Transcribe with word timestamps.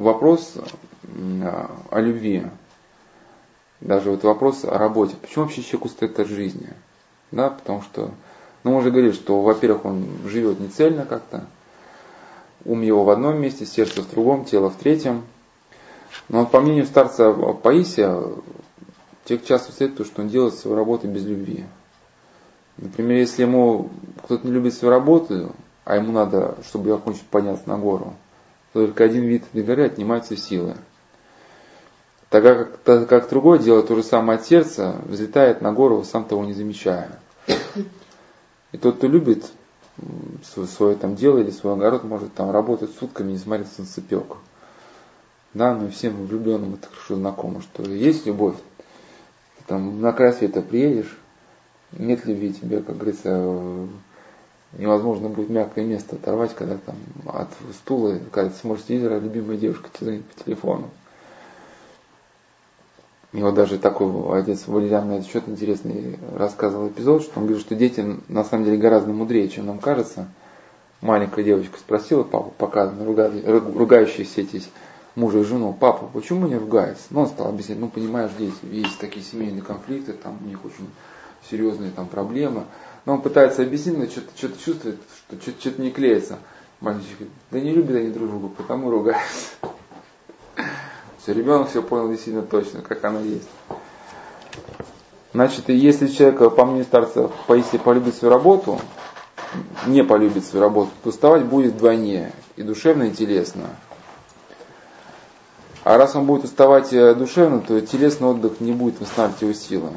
вопрос 0.00 0.54
о 1.90 2.00
любви, 2.00 2.46
даже 3.80 4.10
вот 4.10 4.24
вопрос 4.24 4.64
о 4.64 4.78
работе. 4.78 5.14
Почему 5.20 5.44
вообще 5.44 5.62
человек 5.62 5.86
устает 5.86 6.18
от 6.18 6.28
жизни? 6.28 6.70
Да, 7.30 7.50
потому 7.50 7.82
что, 7.82 8.10
ну, 8.64 8.72
мы 8.72 8.78
уже 8.78 8.90
говорили, 8.90 9.12
что, 9.12 9.40
во-первых, 9.40 9.84
он 9.84 10.06
живет 10.26 10.58
не 10.58 10.68
цельно 10.68 11.04
как-то, 11.04 11.44
ум 12.64 12.82
его 12.82 13.04
в 13.04 13.10
одном 13.10 13.40
месте, 13.40 13.64
сердце 13.64 14.02
в 14.02 14.10
другом, 14.10 14.44
тело 14.44 14.70
в 14.70 14.76
третьем. 14.76 15.22
Но 16.28 16.44
по 16.44 16.60
мнению 16.60 16.86
старца 16.86 17.32
Паисия, 17.32 18.22
человек 19.24 19.46
часто 19.46 19.70
устает, 19.70 19.92
потому 19.92 20.10
что 20.10 20.22
он 20.22 20.28
делает 20.28 20.54
свою 20.54 20.76
работу 20.76 21.06
без 21.08 21.24
любви. 21.24 21.64
Например, 22.76 23.18
если 23.18 23.42
ему 23.42 23.90
кто-то 24.24 24.46
не 24.46 24.52
любит 24.52 24.74
свою 24.74 24.92
работу, 24.92 25.52
а 25.84 25.96
ему 25.96 26.12
надо, 26.12 26.56
чтобы 26.66 26.88
ее 26.88 26.96
окончить, 26.96 27.26
подняться 27.26 27.68
на 27.68 27.78
гору, 27.78 28.14
только 28.72 29.04
один 29.04 29.24
вид 29.24 29.44
этой 29.52 29.62
горы 29.62 29.86
отнимает 29.86 30.24
все 30.24 30.36
силы. 30.36 30.76
Тогда 32.28 32.54
как, 32.54 32.76
тогда 32.78 33.06
как 33.06 33.28
другое 33.28 33.58
дело, 33.58 33.82
то 33.82 33.96
же 33.96 34.02
самое 34.04 34.38
от 34.38 34.46
сердца, 34.46 34.96
взлетает 35.04 35.60
на 35.60 35.72
гору, 35.72 36.04
сам 36.04 36.24
того 36.24 36.44
не 36.44 36.52
замечая. 36.52 37.18
И 38.70 38.78
тот, 38.78 38.98
кто 38.98 39.08
любит 39.08 39.50
свое 40.64 40.96
там 40.96 41.16
дело 41.16 41.38
или 41.38 41.50
свой 41.50 41.74
огород, 41.74 42.04
может 42.04 42.32
там 42.34 42.52
работать 42.52 42.90
сутками, 42.98 43.32
несмотря 43.32 43.64
на 43.64 43.70
солнцепек. 43.70 44.36
Да, 45.52 45.76
и 45.84 45.90
всем 45.90 46.26
влюбленным 46.26 46.74
это 46.74 46.86
хорошо 46.86 47.16
знакомо, 47.16 47.60
что 47.60 47.82
есть 47.82 48.26
любовь. 48.26 48.54
Ты 49.58 49.64
там 49.66 50.00
на 50.00 50.12
край 50.12 50.32
света 50.32 50.62
приедешь, 50.62 51.18
нет 51.92 52.24
любви 52.24 52.52
тебе, 52.52 52.80
как 52.80 52.96
говорится, 52.96 53.88
невозможно 54.72 55.28
будет 55.28 55.50
мягкое 55.50 55.84
место 55.84 56.16
оторвать, 56.16 56.54
когда 56.54 56.76
там 56.78 56.96
от 57.26 57.48
стула, 57.74 58.18
когда 58.30 58.50
ты 58.50 58.56
смотришь 58.56 58.86
телевизор, 58.86 59.12
а 59.12 59.18
любимая 59.18 59.56
девушка 59.56 59.88
тебе 59.92 60.06
звонит 60.06 60.24
по 60.26 60.44
телефону. 60.44 60.90
И 63.32 63.42
вот 63.42 63.54
даже 63.54 63.78
такой 63.78 64.40
отец 64.40 64.66
Валерьян 64.66 65.08
на 65.08 65.12
этот 65.18 65.28
счет 65.28 65.44
интересный 65.48 66.18
рассказывал 66.34 66.88
эпизод, 66.88 67.22
что 67.22 67.38
он 67.38 67.46
говорит, 67.46 67.64
что 67.64 67.76
дети 67.76 68.04
на 68.28 68.42
самом 68.42 68.64
деле 68.64 68.76
гораздо 68.76 69.12
мудрее, 69.12 69.48
чем 69.48 69.66
нам 69.66 69.78
кажется. 69.78 70.28
Маленькая 71.00 71.44
девочка 71.44 71.78
спросила 71.78 72.24
папу, 72.24 72.52
показано, 72.58 73.04
ругающиеся 73.04 74.42
эти 74.42 74.62
мужа 75.14 75.38
и 75.38 75.44
жену, 75.44 75.74
папа, 75.78 76.10
почему 76.12 76.46
не 76.46 76.56
ругается? 76.56 77.04
Ну, 77.10 77.20
он 77.22 77.26
стал 77.28 77.48
объяснять, 77.48 77.78
ну, 77.78 77.88
понимаешь, 77.88 78.32
здесь 78.32 78.54
есть 78.62 78.98
такие 78.98 79.24
семейные 79.24 79.62
конфликты, 79.62 80.12
там 80.12 80.38
у 80.42 80.46
них 80.46 80.64
очень 80.64 80.90
серьезные 81.48 81.90
там 81.90 82.06
проблемы. 82.06 82.64
Но 83.04 83.14
он 83.14 83.22
пытается 83.22 83.62
объяснить, 83.62 83.98
но 83.98 84.06
что-то, 84.06 84.28
что-то 84.36 84.62
чувствует, 84.62 84.98
что 85.28 85.40
что-то, 85.40 85.60
что-то 85.60 85.82
не 85.82 85.90
клеится. 85.90 86.38
Мальчик 86.80 87.18
говорит, 87.18 87.32
да 87.50 87.60
не 87.60 87.72
любят 87.72 87.96
они 87.96 88.10
друг 88.10 88.28
друга, 88.28 88.48
потому 88.48 88.90
ругаются. 88.90 89.50
Все, 91.22 91.34
ребенок 91.34 91.68
все 91.68 91.82
понял 91.82 92.08
действительно 92.08 92.44
точно, 92.44 92.80
как 92.80 93.04
оно 93.04 93.20
есть. 93.20 93.48
Значит, 95.32 95.68
если 95.68 96.08
человек, 96.08 96.54
по 96.54 96.64
мнению 96.64 96.84
старца, 96.84 97.30
если 97.48 97.78
полюбит 97.78 98.14
свою 98.14 98.34
работу, 98.34 98.80
не 99.86 100.02
полюбит 100.02 100.44
свою 100.44 100.64
работу, 100.64 100.90
то 101.02 101.10
уставать 101.10 101.44
будет 101.44 101.74
вдвойне, 101.74 102.32
и 102.56 102.62
душевно, 102.62 103.04
и 103.04 103.10
телесно. 103.10 103.68
А 105.84 105.96
раз 105.96 106.14
он 106.16 106.26
будет 106.26 106.44
уставать 106.44 106.92
э, 106.92 107.14
душевно, 107.14 107.60
то 107.60 107.80
телесный 107.80 108.28
отдых 108.28 108.60
не 108.60 108.72
будет 108.72 109.00
восстанавливать 109.00 109.42
его 109.42 109.52
силы. 109.52 109.90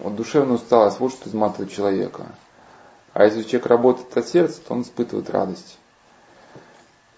Вот 0.00 0.16
душевная 0.16 0.56
усталость, 0.56 0.98
вот 1.00 1.12
что 1.12 1.28
изматывает 1.28 1.72
человека. 1.72 2.26
А 3.12 3.24
если 3.24 3.42
человек 3.42 3.66
работает 3.66 4.16
от 4.16 4.28
сердца, 4.28 4.60
то 4.66 4.74
он 4.74 4.82
испытывает 4.82 5.30
радость. 5.30 5.78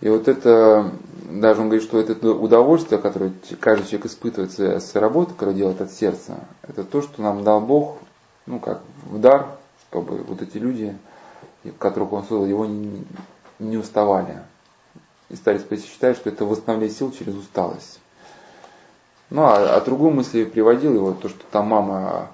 И 0.01 0.09
вот 0.09 0.27
это, 0.27 0.91
даже 1.31 1.61
он 1.61 1.69
говорит, 1.69 1.87
что 1.87 2.01
это 2.01 2.29
удовольствие, 2.29 3.01
которое 3.01 3.33
каждый 3.61 3.87
человек 3.87 4.07
испытывает 4.07 4.53
с 4.59 4.97
работы, 4.97 5.33
которую 5.35 5.57
делает 5.57 5.81
от 5.81 5.93
сердца, 5.93 6.41
это 6.63 6.83
то, 6.83 7.03
что 7.03 7.23
нам 7.23 7.45
дал 7.45 7.61
Бог, 7.61 7.99
ну 8.47 8.59
как 8.59 8.83
в 9.05 9.21
дар, 9.21 9.47
чтобы 9.89 10.17
вот 10.25 10.43
эти 10.43 10.59
люди, 10.59 10.97
которых 11.79 12.13
он 12.13 12.23
создал, 12.23 12.47
его 12.47 12.67
не, 12.67 13.05
не 13.61 13.77
уставали. 13.77 14.43
И 15.29 15.37
старец 15.37 15.63
считает, 15.85 16.17
что 16.17 16.31
это 16.31 16.45
восстановление 16.45 16.95
сил 16.95 17.13
через 17.13 17.37
усталость. 17.37 18.01
Ну 19.31 19.43
а, 19.45 19.77
а 19.77 19.81
другую 19.83 20.13
мысль 20.13 20.45
приводил 20.47 20.95
его, 20.95 21.13
то, 21.13 21.29
что 21.29 21.45
там 21.53 21.69
мама 21.69 22.31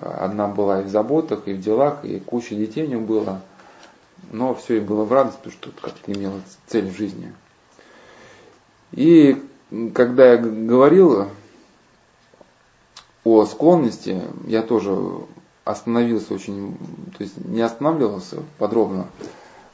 одна 0.00 0.48
была 0.48 0.80
и 0.80 0.84
в 0.84 0.88
заботах, 0.88 1.46
и 1.46 1.52
в 1.52 1.60
делах, 1.60 2.04
и 2.04 2.20
куча 2.20 2.54
детей 2.54 2.84
у 2.84 2.88
него 2.88 3.02
было– 3.02 3.42
но 4.30 4.54
все 4.54 4.78
и 4.78 4.80
было 4.80 5.04
в 5.04 5.12
радость, 5.12 5.38
потому 5.38 5.52
что 5.52 5.70
как-то 5.80 6.12
имело 6.12 6.40
цель 6.66 6.90
в 6.90 6.96
жизни. 6.96 7.32
И 8.92 9.42
когда 9.94 10.32
я 10.32 10.36
говорил 10.38 11.28
о 13.24 13.44
склонности, 13.46 14.20
я 14.46 14.62
тоже 14.62 14.96
остановился 15.64 16.34
очень, 16.34 16.76
то 17.16 17.22
есть 17.22 17.44
не 17.44 17.60
останавливался 17.60 18.42
подробно, 18.58 19.08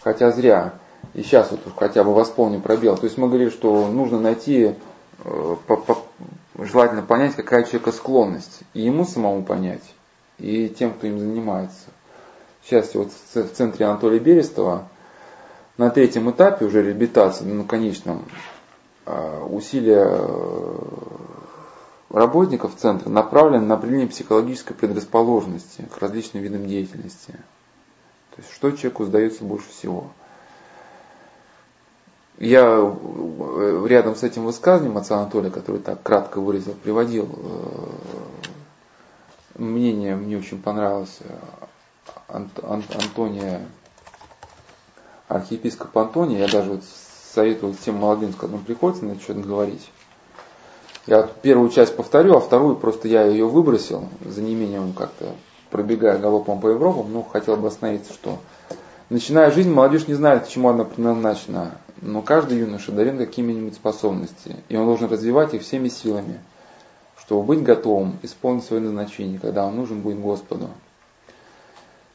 хотя 0.03 0.31
зря. 0.31 0.75
И 1.13 1.23
сейчас 1.23 1.51
вот 1.51 1.61
хотя 1.77 2.03
бы 2.03 2.15
восполню 2.15 2.61
пробел. 2.61 2.97
То 2.97 3.05
есть 3.05 3.19
мы 3.19 3.29
говорили, 3.29 3.51
что 3.51 3.89
нужно 3.89 4.19
найти, 4.19 4.75
э, 5.25 5.57
желательно 6.59 7.03
понять, 7.03 7.37
какая 7.37 7.63
человека 7.65 7.93
склонность. 7.93 8.61
И 8.73 8.81
ему 8.81 9.05
самому 9.05 9.45
понять, 9.45 9.83
и 10.39 10.69
тем, 10.69 10.95
кто 10.95 11.07
им 11.07 11.19
занимается 11.19 11.91
сейчас 12.65 12.95
вот 12.95 13.11
в 13.35 13.49
центре 13.55 13.87
Анатолия 13.87 14.19
Берестова, 14.19 14.89
на 15.77 15.91
третьем 15.91 16.31
этапе 16.31 16.65
уже 16.65 16.83
реабилитации, 16.83 17.45
ну, 17.45 17.65
конечном, 17.65 18.25
а, 19.07 19.45
усилия 19.45 20.07
э, 20.09 20.79
работников 22.11 22.77
центра 22.77 23.11
направлены 23.11 23.67
на 23.67 23.75
определение 23.75 24.09
психологической 24.09 24.77
предрасположенности 24.77 25.85
к 25.93 25.99
различным 25.99 26.43
видам 26.43 26.67
деятельности. 26.67 27.33
То 28.35 28.39
есть, 28.39 28.53
что 28.53 28.71
человеку 28.71 29.05
сдается 29.05 29.45
больше 29.45 29.69
всего. 29.69 30.11
Я 32.39 32.63
э, 32.67 33.87
рядом 33.89 34.15
с 34.15 34.23
этим 34.23 34.45
высказыванием 34.45 34.97
отца 34.97 35.17
Анатолия, 35.19 35.51
который 35.51 35.81
так 35.81 36.03
кратко 36.03 36.41
выразил, 36.41 36.75
приводил 36.75 37.29
э, 37.29 38.55
мнение, 39.57 40.17
мне 40.17 40.39
очень 40.39 40.61
понравилось. 40.61 41.19
Антония, 42.29 43.67
архиепископ 45.29 45.97
Антония, 45.97 46.41
я 46.41 46.49
даже 46.49 46.71
вот 46.71 46.85
советую 47.35 47.75
всем 47.75 47.97
молодым, 47.97 48.33
с 48.33 48.37
которым 48.37 48.65
приходится 48.65 49.05
на 49.05 49.19
что-то 49.19 49.41
говорить. 49.41 49.91
Я 51.07 51.23
вот 51.23 51.41
первую 51.43 51.69
часть 51.69 51.97
повторю, 51.97 52.37
а 52.37 52.41
вторую 52.41 52.77
просто 52.77 53.09
я 53.09 53.25
ее 53.25 53.47
выбросил. 53.47 54.09
За 54.25 54.41
неимением 54.41 54.93
как-то 54.95 55.35
пробегая 55.71 56.19
галопом 56.19 56.61
по 56.61 56.69
Европам, 56.69 57.13
но 57.13 57.23
хотел 57.23 57.57
бы 57.57 57.69
остановиться, 57.69 58.13
что 58.13 58.39
начиная 59.11 59.51
жизнь, 59.51 59.71
молодежь 59.71 60.07
не 60.07 60.15
знает, 60.15 60.47
к 60.47 60.49
чему 60.49 60.71
она 60.71 60.85
предназначена, 60.85 61.79
но 62.01 62.23
каждый 62.23 62.59
юноша 62.59 62.93
дарен 62.93 63.19
какими-нибудь 63.19 63.75
способностями, 63.75 64.63
и 64.69 64.77
он 64.77 64.87
должен 64.87 65.11
развивать 65.11 65.53
их 65.53 65.63
всеми 65.63 65.89
силами, 65.89 66.41
чтобы 67.27 67.43
быть 67.45 67.63
готовым 67.63 68.19
исполнить 68.23 68.65
свое 68.65 68.83
назначение, 68.83 69.39
когда 69.39 69.67
он 69.67 69.77
нужен 69.77 70.01
будет 70.01 70.21
Господу. 70.21 70.69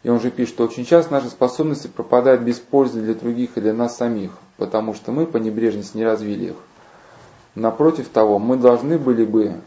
И 0.03 0.09
он 0.09 0.22
же 0.22 0.31
пишет, 0.31 0.53
что 0.53 0.64
очень 0.64 0.86
часто 0.86 1.12
наши 1.12 1.28
способности 1.30 1.88
пропадают 1.88 2.42
без 2.42 2.59
пользы 2.59 3.02
для 3.02 3.16
других 3.16 3.58
и 3.58 3.62
для 3.62 3.74
нас 3.74 3.97
самих, 3.97 4.31
потому 4.58 4.94
что 4.94 5.12
мы 5.12 5.25
по 5.25 5.38
небрежности 5.38 5.97
не 5.97 6.06
развили 6.06 6.52
их. 6.52 6.56
Напротив 7.56 8.08
того, 8.09 8.40
мы 8.40 8.56
должны 8.56 8.97
были 8.97 9.25
бы 9.25 9.59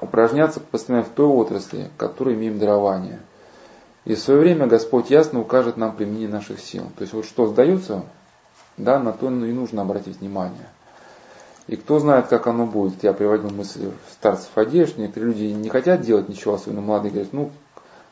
упражняться 0.00 0.60
постоянно 0.60 1.04
в 1.04 1.08
той 1.08 1.26
отрасли, 1.26 1.90
которой 1.96 2.34
имеем 2.34 2.58
дарование. 2.58 3.20
И 4.04 4.14
в 4.14 4.20
свое 4.20 4.40
время 4.40 4.66
Господь 4.66 5.10
ясно 5.10 5.40
укажет 5.40 5.76
нам 5.76 5.96
применение 5.96 6.28
наших 6.28 6.60
сил. 6.60 6.84
То 6.96 7.02
есть 7.02 7.12
вот 7.12 7.24
что 7.24 7.46
сдается, 7.46 8.04
да, 8.76 9.00
на 9.00 9.12
то 9.12 9.26
и 9.26 9.30
нужно 9.30 9.82
обратить 9.82 10.20
внимание. 10.20 10.68
И 11.68 11.76
кто 11.76 11.98
знает, 11.98 12.28
как 12.28 12.46
оно 12.46 12.66
будет. 12.66 13.02
Я 13.04 13.12
приводил 13.12 13.50
мысль 13.50 13.90
старцев 14.10 14.50
одежд, 14.56 14.96
некоторые 14.96 15.32
люди 15.32 15.44
не 15.52 15.68
хотят 15.68 16.00
делать 16.00 16.28
ничего, 16.28 16.54
особенно 16.54 16.80
молодые, 16.80 17.12
говорят, 17.12 17.32
ну, 17.32 17.50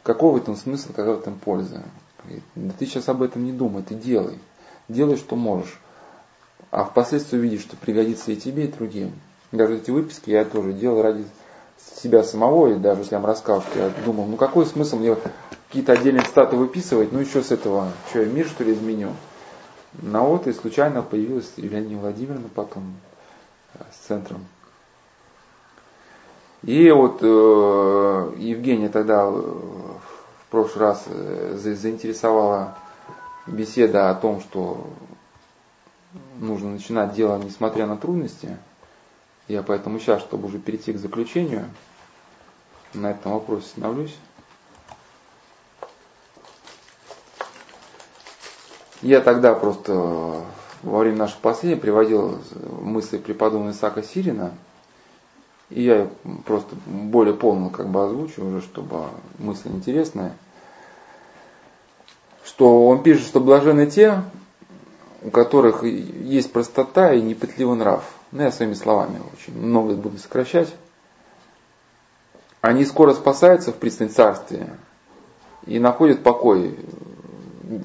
какой 0.02 0.32
в 0.32 0.36
этом 0.36 0.56
смысл, 0.56 0.88
какая 0.94 1.16
в 1.16 1.20
этом 1.20 1.38
польза? 1.38 1.82
Да 2.54 2.72
ты 2.78 2.86
сейчас 2.86 3.08
об 3.08 3.22
этом 3.22 3.44
не 3.44 3.52
думай, 3.52 3.82
ты 3.82 3.94
делай. 3.94 4.38
Делай, 4.88 5.16
что 5.16 5.36
можешь. 5.36 5.80
А 6.70 6.84
впоследствии 6.84 7.38
увидишь, 7.38 7.62
что 7.62 7.76
пригодится 7.76 8.30
и 8.30 8.36
тебе, 8.36 8.66
и 8.66 8.72
другим. 8.72 9.12
Даже 9.52 9.76
эти 9.76 9.90
выписки 9.90 10.30
я 10.30 10.44
тоже 10.44 10.72
делал 10.72 11.00
ради 11.00 11.24
себя 11.96 12.22
самого, 12.24 12.68
и 12.68 12.74
даже 12.74 13.02
если 13.02 13.14
я 13.14 13.20
вам 13.20 13.30
рассказал, 13.30 13.64
я 13.74 13.90
думал, 14.04 14.26
ну 14.26 14.36
какой 14.36 14.66
смысл 14.66 14.96
мне 14.96 15.16
какие-то 15.68 15.92
отдельные 15.92 16.24
статы 16.24 16.56
выписывать, 16.56 17.12
ну 17.12 17.20
еще 17.20 17.42
с 17.42 17.50
этого, 17.50 17.92
что 18.10 18.20
я 18.20 18.26
мир 18.26 18.46
что 18.46 18.64
ли 18.64 18.74
изменю? 18.74 19.12
На 19.94 20.22
вот 20.22 20.46
и 20.46 20.52
случайно 20.52 21.00
появилась 21.02 21.50
Евгения 21.56 21.96
Владимировна 21.96 22.48
потом 22.54 22.96
с 23.92 24.06
центром. 24.06 24.46
И 26.62 26.90
вот 26.90 27.18
э, 27.22 28.32
Евгения 28.38 28.88
тогда 28.88 29.24
э, 29.24 29.30
в 29.30 30.50
прошлый 30.50 30.86
раз 30.86 31.04
э, 31.06 31.54
заинтересовала 31.56 32.76
беседа 33.46 34.10
о 34.10 34.14
том, 34.14 34.40
что 34.40 34.86
нужно 36.40 36.70
начинать 36.70 37.14
дело, 37.14 37.38
несмотря 37.38 37.86
на 37.86 37.96
трудности. 37.96 38.56
Я 39.48 39.62
поэтому 39.62 40.00
сейчас, 40.00 40.22
чтобы 40.22 40.48
уже 40.48 40.58
перейти 40.58 40.92
к 40.92 40.98
заключению, 40.98 41.70
на 42.94 43.12
этом 43.12 43.32
вопросе 43.32 43.66
остановлюсь. 43.66 44.16
Я 49.02 49.20
тогда 49.20 49.54
просто 49.54 50.42
во 50.82 51.00
время 51.00 51.18
нашего 51.18 51.40
последнего 51.40 51.80
приводил 51.80 52.38
мысли 52.80 53.18
преподобного 53.18 53.72
Исаака 53.72 54.02
Сирина, 54.02 54.52
и 55.70 55.82
я 55.82 56.08
просто 56.44 56.76
более 56.86 57.34
полно 57.34 57.70
как 57.70 57.88
бы 57.88 58.04
озвучу 58.04 58.44
уже, 58.44 58.60
чтобы 58.60 59.06
мысль 59.38 59.68
интересная, 59.68 60.32
что 62.44 62.86
он 62.86 63.02
пишет, 63.02 63.26
что 63.26 63.40
блажены 63.40 63.86
те, 63.86 64.22
у 65.22 65.30
которых 65.30 65.82
есть 65.82 66.52
простота 66.52 67.12
и 67.12 67.20
непытливый 67.20 67.76
нрав. 67.76 68.04
Ну, 68.30 68.42
я 68.42 68.52
своими 68.52 68.74
словами 68.74 69.20
очень 69.32 69.58
много 69.58 69.94
буду 69.94 70.18
сокращать. 70.18 70.72
Они 72.60 72.84
скоро 72.84 73.12
спасаются 73.14 73.72
в 73.72 73.76
пресной 73.76 74.08
царстве 74.08 74.68
и 75.66 75.78
находят 75.78 76.22
покой 76.22 76.78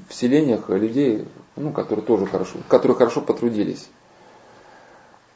в 0.07 0.13
селениях 0.13 0.69
людей, 0.69 1.27
ну, 1.55 1.71
которые 1.71 2.05
тоже 2.05 2.25
хорошо, 2.25 2.57
которые 2.67 2.97
хорошо 2.97 3.21
потрудились. 3.21 3.89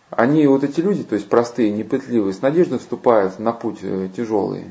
Они, 0.09 0.47
вот 0.47 0.63
эти 0.63 0.79
люди, 0.79 1.03
то 1.03 1.15
есть 1.15 1.27
простые, 1.27 1.71
непытливые, 1.71 2.33
с 2.33 2.41
надеждой 2.41 2.79
вступают 2.79 3.39
на 3.39 3.51
путь 3.51 3.79
э, 3.81 4.09
тяжелый 4.15 4.65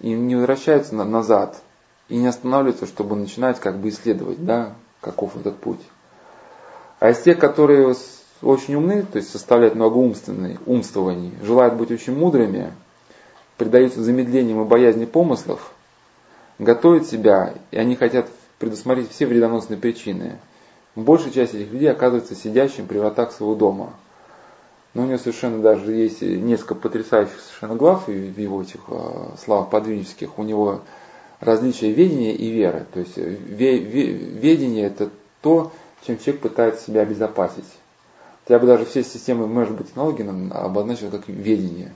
и 0.00 0.12
не 0.12 0.36
возвращаются 0.36 0.94
назад 0.94 1.60
и 2.08 2.16
не 2.16 2.26
останавливаются, 2.26 2.86
чтобы 2.86 3.16
начинать 3.16 3.58
как 3.60 3.78
бы 3.78 3.88
исследовать, 3.88 4.44
да, 4.44 4.74
каков 5.00 5.36
этот 5.36 5.56
путь. 5.56 5.80
А 7.00 7.10
из 7.10 7.20
тех, 7.20 7.38
которые 7.38 7.94
очень 8.42 8.74
умны, 8.74 9.02
то 9.02 9.18
есть 9.18 9.30
составляют 9.30 9.74
много 9.74 9.96
умственной, 9.96 10.58
умствований, 10.66 11.32
желают 11.42 11.74
быть 11.74 11.90
очень 11.90 12.16
мудрыми, 12.16 12.72
предаются 13.56 14.02
замедлениям 14.02 14.62
и 14.62 14.64
боязни 14.64 15.06
помыслов, 15.06 15.72
готовят 16.58 17.06
себя, 17.06 17.54
и 17.70 17.76
они 17.76 17.96
хотят 17.96 18.28
предусмотреть 18.58 19.10
все 19.10 19.26
вредоносные 19.26 19.78
причины. 19.78 20.38
Большая 20.96 21.32
часть 21.32 21.54
этих 21.54 21.72
людей 21.72 21.90
оказывается 21.90 22.34
сидящим 22.34 22.86
при 22.86 22.98
вратах 22.98 23.32
своего 23.32 23.54
дома. 23.54 23.94
Но 24.94 25.02
у 25.02 25.06
него 25.06 25.18
совершенно 25.18 25.60
даже 25.60 25.92
есть 25.92 26.22
несколько 26.22 26.76
потрясающих 26.76 27.40
совершенно 27.40 27.74
глав 27.74 28.06
в 28.06 28.10
его 28.10 28.62
этих 28.62 28.80
э, 28.88 29.28
славах 29.44 29.70
подвижнических. 29.70 30.38
У 30.38 30.44
него 30.44 30.82
различие 31.40 31.92
ведения 31.92 32.32
и 32.32 32.48
веры. 32.48 32.86
То 32.92 33.00
есть 33.00 33.16
ведение 33.16 34.86
это 34.86 35.10
то, 35.42 35.72
чем 36.06 36.18
человек 36.18 36.42
пытается 36.42 36.84
себя 36.84 37.02
обезопасить. 37.02 37.64
Я 38.48 38.58
бы 38.58 38.66
даже 38.66 38.84
все 38.84 39.02
системы, 39.02 39.46
может 39.46 39.74
быть, 39.74 39.88
технологий 39.88 40.24
обозначил 40.52 41.10
как 41.10 41.26
ведение. 41.28 41.92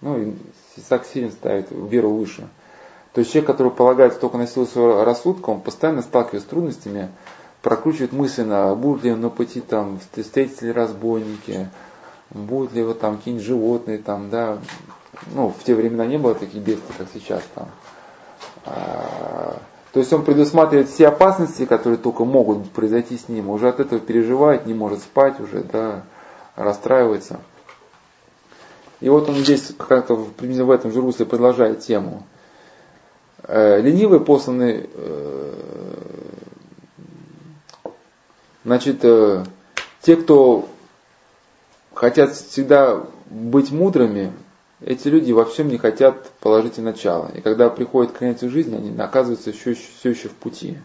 Ну, 0.00 0.20
и 0.20 0.32
Исаак 0.76 1.04
Сирин 1.04 1.32
ставит 1.32 1.68
веру 1.70 2.10
выше. 2.10 2.48
То 3.12 3.20
есть 3.20 3.32
человек, 3.32 3.48
который 3.48 3.72
полагается 3.72 4.18
только 4.18 4.38
на 4.38 4.46
силу 4.46 4.66
своего 4.66 5.04
рассудка, 5.04 5.50
он 5.50 5.60
постоянно 5.60 6.02
сталкивается 6.02 6.48
с 6.48 6.50
трудностями, 6.50 7.10
прокручивает 7.62 8.12
мысленно, 8.12 8.74
будут 8.74 9.04
ли 9.04 9.14
на 9.14 9.30
пути 9.30 9.60
там, 9.60 9.98
встретятся 10.16 10.66
ли 10.66 10.72
разбойники, 10.72 11.68
будут 12.30 12.74
ли 12.74 12.80
его 12.80 12.92
там 12.92 13.16
какие-нибудь 13.16 13.46
животные 13.46 13.98
там, 13.98 14.30
да. 14.30 14.58
Ну, 15.34 15.48
в 15.48 15.62
те 15.64 15.74
времена 15.74 16.04
не 16.06 16.18
было 16.18 16.34
таких 16.34 16.60
бедствий, 16.62 16.94
как 16.98 17.06
сейчас 17.14 17.42
там. 17.54 17.68
А, 18.64 19.58
то 19.92 20.00
есть 20.00 20.12
он 20.12 20.24
предусматривает 20.24 20.88
все 20.88 21.08
опасности, 21.08 21.66
которые 21.66 21.98
только 21.98 22.24
могут 22.24 22.70
произойти 22.70 23.16
с 23.16 23.28
ним, 23.28 23.50
уже 23.50 23.68
от 23.68 23.78
этого 23.78 24.00
переживает, 24.00 24.66
не 24.66 24.74
может 24.74 25.00
спать 25.00 25.38
уже, 25.38 25.62
да, 25.62 26.02
расстраивается. 26.56 27.40
И 29.00 29.08
вот 29.08 29.28
он 29.28 29.36
здесь 29.36 29.72
как-то 29.76 30.14
в 30.14 30.70
этом 30.70 30.92
же 30.92 31.00
русле 31.00 31.26
продолжает 31.26 31.80
тему. 31.80 32.24
Э, 33.42 33.80
ленивые 33.80 34.20
посланы, 34.20 34.88
э, 34.94 36.21
значит, 38.64 39.04
э, 39.04 39.44
те, 40.00 40.16
кто 40.16 40.68
хотят 41.94 42.34
всегда 42.34 43.04
быть 43.30 43.70
мудрыми, 43.70 44.32
эти 44.84 45.08
люди 45.08 45.32
во 45.32 45.44
всем 45.44 45.68
не 45.68 45.78
хотят 45.78 46.28
положить 46.40 46.78
и 46.78 46.82
начало. 46.82 47.30
И 47.34 47.40
когда 47.40 47.68
приходит 47.68 48.12
конец 48.12 48.42
их 48.42 48.50
жизни, 48.50 48.76
они 48.76 48.98
оказываются 49.00 49.50
еще, 49.50 49.74
все 49.74 50.10
еще 50.10 50.28
в 50.28 50.34
пути. 50.34 50.78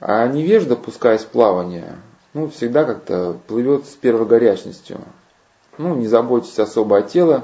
А 0.00 0.26
невежда, 0.26 0.76
пускаясь 0.76 1.22
в 1.22 1.28
плавание, 1.28 1.96
ну, 2.34 2.48
всегда 2.50 2.84
как-то 2.84 3.38
плывет 3.46 3.86
с 3.86 3.90
первой 3.90 4.26
горячностью. 4.26 5.00
Ну, 5.78 5.94
не 5.94 6.06
заботьтесь 6.06 6.58
особо 6.58 6.98
о 6.98 7.02
теле 7.02 7.42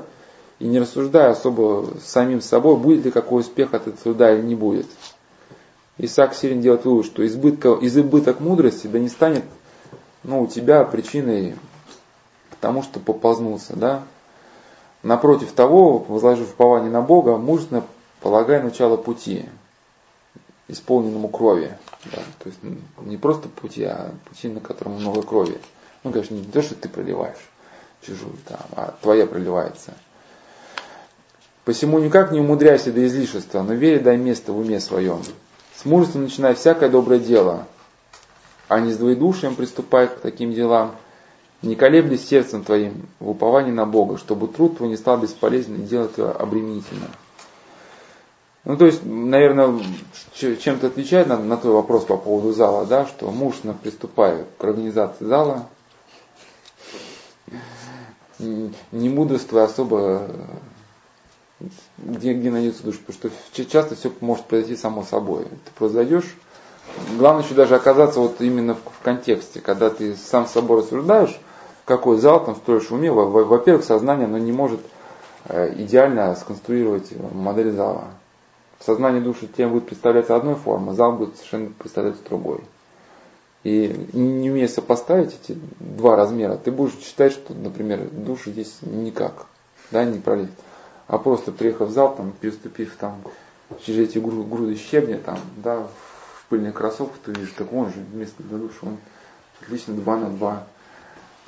и 0.59 0.67
не 0.67 0.81
рассуждая 0.81 1.31
особо 1.31 1.89
самим 2.03 2.41
собой, 2.41 2.77
будет 2.77 3.05
ли 3.05 3.11
какой 3.11 3.41
успех 3.41 3.75
от 3.75 3.87
этого 3.87 3.97
труда 3.97 4.35
или 4.35 4.43
не 4.43 4.55
будет. 4.55 4.87
Исаак 5.99 6.35
Сирин 6.35 6.61
делает 6.61 6.85
вывод, 6.85 7.07
что 7.07 7.27
избытка, 7.27 7.77
избыток 7.81 8.41
мудрости 8.41 8.87
да 8.87 8.99
не 8.99 9.09
станет 9.09 9.45
ну, 10.25 10.43
у 10.43 10.47
тебя 10.47 10.85
причиной 10.85 11.57
тому, 12.61 12.83
что 12.83 13.01
поползнулся, 13.01 13.75
да, 13.75 14.05
Напротив 15.03 15.51
того, 15.53 15.99
возложив 15.99 16.53
упование 16.53 16.91
на 16.91 17.03
Бога, 17.03 17.37
мужественно 17.37 17.85
полагая 18.21 18.63
начало 18.63 18.97
пути, 18.97 19.47
исполненному 20.69 21.29
крови. 21.29 21.77
Да, 22.05 22.23
то 22.39 22.49
есть 22.49 22.59
не 23.01 23.17
просто 23.17 23.49
пути, 23.49 23.83
а 23.83 24.15
пути, 24.29 24.49
на 24.49 24.61
котором 24.61 24.93
много 24.93 25.23
крови. 25.23 25.59
Ну, 26.05 26.13
конечно, 26.13 26.35
не 26.35 26.45
то, 26.45 26.63
что 26.63 26.77
ты 26.77 26.89
проливаешь 26.89 27.51
чужую 28.01 28.35
там, 28.49 28.61
а 28.73 28.95
твоя 29.01 29.27
проливается. 29.27 29.95
Посему 31.65 31.99
никак 31.99 32.33
не 32.33 32.41
умудряйся 32.41 32.93
до 32.93 33.05
излишества, 33.07 33.63
но 33.63 33.75
вере 33.75 34.01
дай 34.01 34.17
место 34.17 34.53
в 34.53 34.59
уме 34.59 34.81
своем. 34.81 35.23
С 35.83 35.85
мужеством 35.85 36.23
начинай 36.23 36.55
всякое 36.55 36.89
доброе 36.89 37.19
дело, 37.19 37.67
а 38.69 38.79
не 38.79 38.93
с 38.93 38.97
двоедушием 38.97 39.57
приступай 39.57 40.07
к 40.07 40.21
таким 40.21 40.53
делам, 40.53 40.95
не 41.61 41.75
колеблясь 41.75 42.25
сердцем 42.25 42.63
твоим 42.63 43.09
в 43.19 43.31
уповании 43.31 43.73
на 43.73 43.85
Бога, 43.85 44.17
чтобы 44.17 44.47
труд 44.47 44.77
твой 44.77 44.91
не 44.91 44.97
стал 44.97 45.19
бесполезным 45.19 45.83
и 45.83 45.87
дело 45.87 46.07
твое 46.07 46.31
обременительно. 46.31 47.09
Ну, 48.65 48.77
то 48.77 48.87
есть, 48.87 49.05
наверное, 49.05 49.77
чем-то 50.35 50.87
отвечает 50.87 51.27
на, 51.27 51.37
на 51.37 51.57
твой 51.57 51.73
вопрос 51.73 52.05
по 52.05 52.17
поводу 52.17 52.53
зала, 52.53 52.87
да, 52.87 53.05
что 53.07 53.33
муж 53.33 53.57
приступает 53.83 54.47
к 54.59 54.63
организации 54.63 55.25
зала, 55.25 55.67
не 58.39 59.09
мудрствуя 59.09 59.65
особо, 59.65 60.29
где, 61.99 62.35
где 62.35 62.51
найдется 62.51 62.85
душа, 62.85 62.99
потому 63.07 63.33
что 63.53 63.65
часто 63.67 63.95
все 63.95 64.13
может 64.21 64.45
произойти 64.47 64.81
само 64.81 65.03
собой. 65.03 65.45
Ты 65.45 65.71
просто 65.77 65.99
зайдешь, 65.99 66.35
главное 67.19 67.45
еще 67.45 67.55
даже 67.55 67.75
оказаться 67.75 68.21
вот 68.21 68.41
именно 68.41 68.75
в, 68.75 68.79
в 68.79 69.03
контексте, 69.03 69.61
когда 69.61 69.91
ты 69.91 70.15
сам 70.17 70.47
с 70.47 70.53
собой 70.53 70.79
рассуждаешь, 70.79 71.39
какой 71.85 72.19
зал 72.19 72.45
там 72.45 72.57
строишь 72.57 72.91
в 72.91 72.95
уме, 72.95 73.11
во-первых, 73.11 73.85
сознание 73.85 74.27
оно 74.27 74.39
не 74.39 74.53
может 74.53 74.81
э, 75.47 75.75
идеально 75.77 76.35
сконструировать 76.37 77.11
модель 77.33 77.73
зала. 77.73 78.05
Сознание 78.81 79.23
души 79.23 79.47
тем 79.47 79.71
будет 79.71 79.87
представляться 79.87 80.35
одной 80.35 80.57
формой, 80.57 80.95
зал 80.95 81.13
будет 81.13 81.37
совершенно 81.37 81.71
представляться 81.71 82.23
другой. 82.29 82.61
И 83.63 84.09
не 84.13 84.51
умея 84.51 84.67
сопоставить 84.67 85.39
эти 85.41 85.57
два 85.79 86.17
размера, 86.17 86.57
ты 86.57 86.73
будешь 86.73 86.99
считать, 86.99 87.33
что, 87.33 87.55
например, 87.55 88.09
души 88.11 88.51
здесь 88.51 88.79
никак, 88.83 89.47
да, 89.93 90.05
не 90.05 90.19
пролезет. 90.19 90.51
А 91.13 91.19
просто 91.19 91.53
приехав 91.53 91.91
в 91.91 91.93
зал, 91.93 92.17
там, 92.17 92.33
переступив 92.33 92.97
там 92.97 93.21
через 93.85 94.09
эти 94.09 94.19
груды 94.19 94.77
щебня, 94.77 95.19
там, 95.19 95.39
да, 95.57 95.81
в 95.81 96.47
пыльных 96.49 96.73
кроссовках, 96.73 97.19
ты 97.23 97.33
видишь, 97.33 97.53
так 97.55 97.71
он 97.71 97.89
же 97.89 98.01
вместо 98.11 98.43
для 98.43 98.57
души, 98.57 98.79
он 98.81 98.97
отлично 99.61 99.93
2 99.93 100.17
на 100.17 100.31
2 100.31 100.67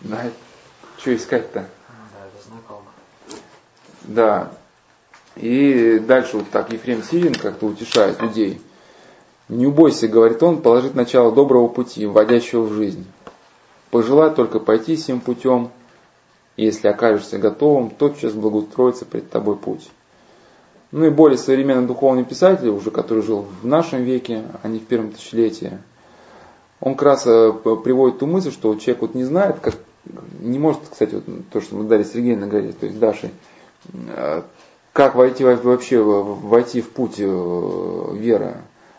да, 0.02 0.26
что 0.99 1.16
искать-то? 1.16 1.61
Да, 1.61 2.26
это 2.26 2.47
знакомо. 2.47 2.85
Да. 4.02 4.52
И 5.37 5.99
дальше 5.99 6.37
вот 6.37 6.50
так 6.50 6.71
Ефрем 6.71 7.02
Сирин 7.02 7.35
как-то 7.35 7.64
утешает 7.64 8.21
людей. 8.21 8.61
Не 9.49 9.66
убойся, 9.66 10.09
говорит 10.09 10.42
он, 10.42 10.61
положить 10.61 10.94
начало 10.94 11.33
доброго 11.33 11.68
пути, 11.68 12.04
вводящего 12.04 12.64
в 12.64 12.75
жизнь. 12.75 13.06
Пожелай 13.90 14.30
только 14.35 14.61
пойти 14.61 14.97
всем 14.97 15.21
путем, 15.21 15.71
и 16.56 16.64
если 16.64 16.88
окажешься 16.88 17.38
готовым, 17.38 17.90
тотчас 17.90 18.32
благоустроится 18.32 19.04
пред 19.04 19.30
тобой 19.30 19.56
путь. 19.56 19.88
Ну 20.92 21.06
и 21.06 21.11
более 21.11 21.38
современный 21.38 21.87
духовный 21.87 22.25
писатель, 22.25 22.68
уже 22.68 22.90
который 22.90 23.23
жил 23.23 23.46
в 23.62 23.66
нашем 23.66 24.04
веке, 24.04 24.44
а 24.62 24.68
не 24.68 24.78
в 24.78 24.87
первом 24.87 25.11
тысячелетии, 25.11 25.78
он 26.80 26.94
как 26.94 27.02
раз 27.02 27.26
э, 27.26 27.52
приводит 27.82 28.18
ту 28.18 28.26
мысль, 28.26 28.52
что 28.52 28.75
человек 28.76 29.02
вот 29.02 29.14
не 29.14 29.25
знает, 29.25 29.58
как, 29.61 29.75
не 30.40 30.58
может, 30.58 30.82
кстати, 30.88 31.14
вот 31.14 31.25
то, 31.52 31.61
что 31.61 31.76
мы 31.76 31.84
Дарья 31.84 32.04
Сергеевна 32.04 32.46
говорит, 32.46 32.78
то 32.78 32.87
есть 32.87 32.99
Даши, 32.99 33.30
э, 33.92 34.42
как 34.92 35.16
войти 35.16 35.42
вообще 35.42 36.00
войти 36.00 36.80
в 36.80 36.90
путь 36.90 37.16
э, 37.18 38.14
веры. 38.14 38.58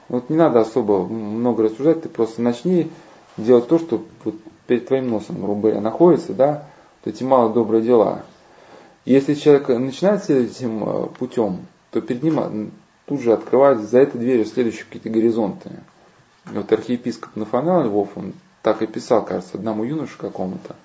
Вот 0.09 0.29
не 0.29 0.35
надо 0.35 0.59
особо 0.59 1.05
много 1.05 1.63
рассуждать, 1.63 2.01
ты 2.01 2.09
просто 2.09 2.41
начни 2.41 2.91
делать 3.37 3.67
то, 3.67 3.79
что 3.79 4.03
вот 4.25 4.35
перед 4.67 4.87
твоим 4.87 5.09
носом, 5.09 5.41
грубо 5.41 5.61
говоря, 5.61 5.81
находятся, 5.81 6.33
да, 6.33 6.65
эти 7.05 7.23
малые 7.23 7.53
добрые 7.53 7.83
дела. 7.83 8.23
Если 9.05 9.35
человек 9.35 9.69
начинает 9.69 10.23
следовать 10.23 10.51
этим 10.51 10.83
э, 10.83 11.07
путем, 11.17 11.67
то 11.91 12.01
перед 12.01 12.23
ним 12.23 12.71
тут 13.05 13.21
же 13.21 13.33
открываются 13.33 13.85
за 13.85 13.99
этой 13.99 14.19
дверью 14.19 14.45
следующие 14.45 14.85
какие-то 14.85 15.09
горизонты. 15.09 15.69
Вот 16.45 16.71
архиепископ 16.71 17.35
Нафанал 17.35 17.85
Львов, 17.85 18.09
он 18.15 18.33
так 18.61 18.81
и 18.81 18.87
писал, 18.87 19.23
кажется, 19.23 19.57
одному 19.57 19.83
юноше 19.83 20.17
какому-то, 20.17 20.75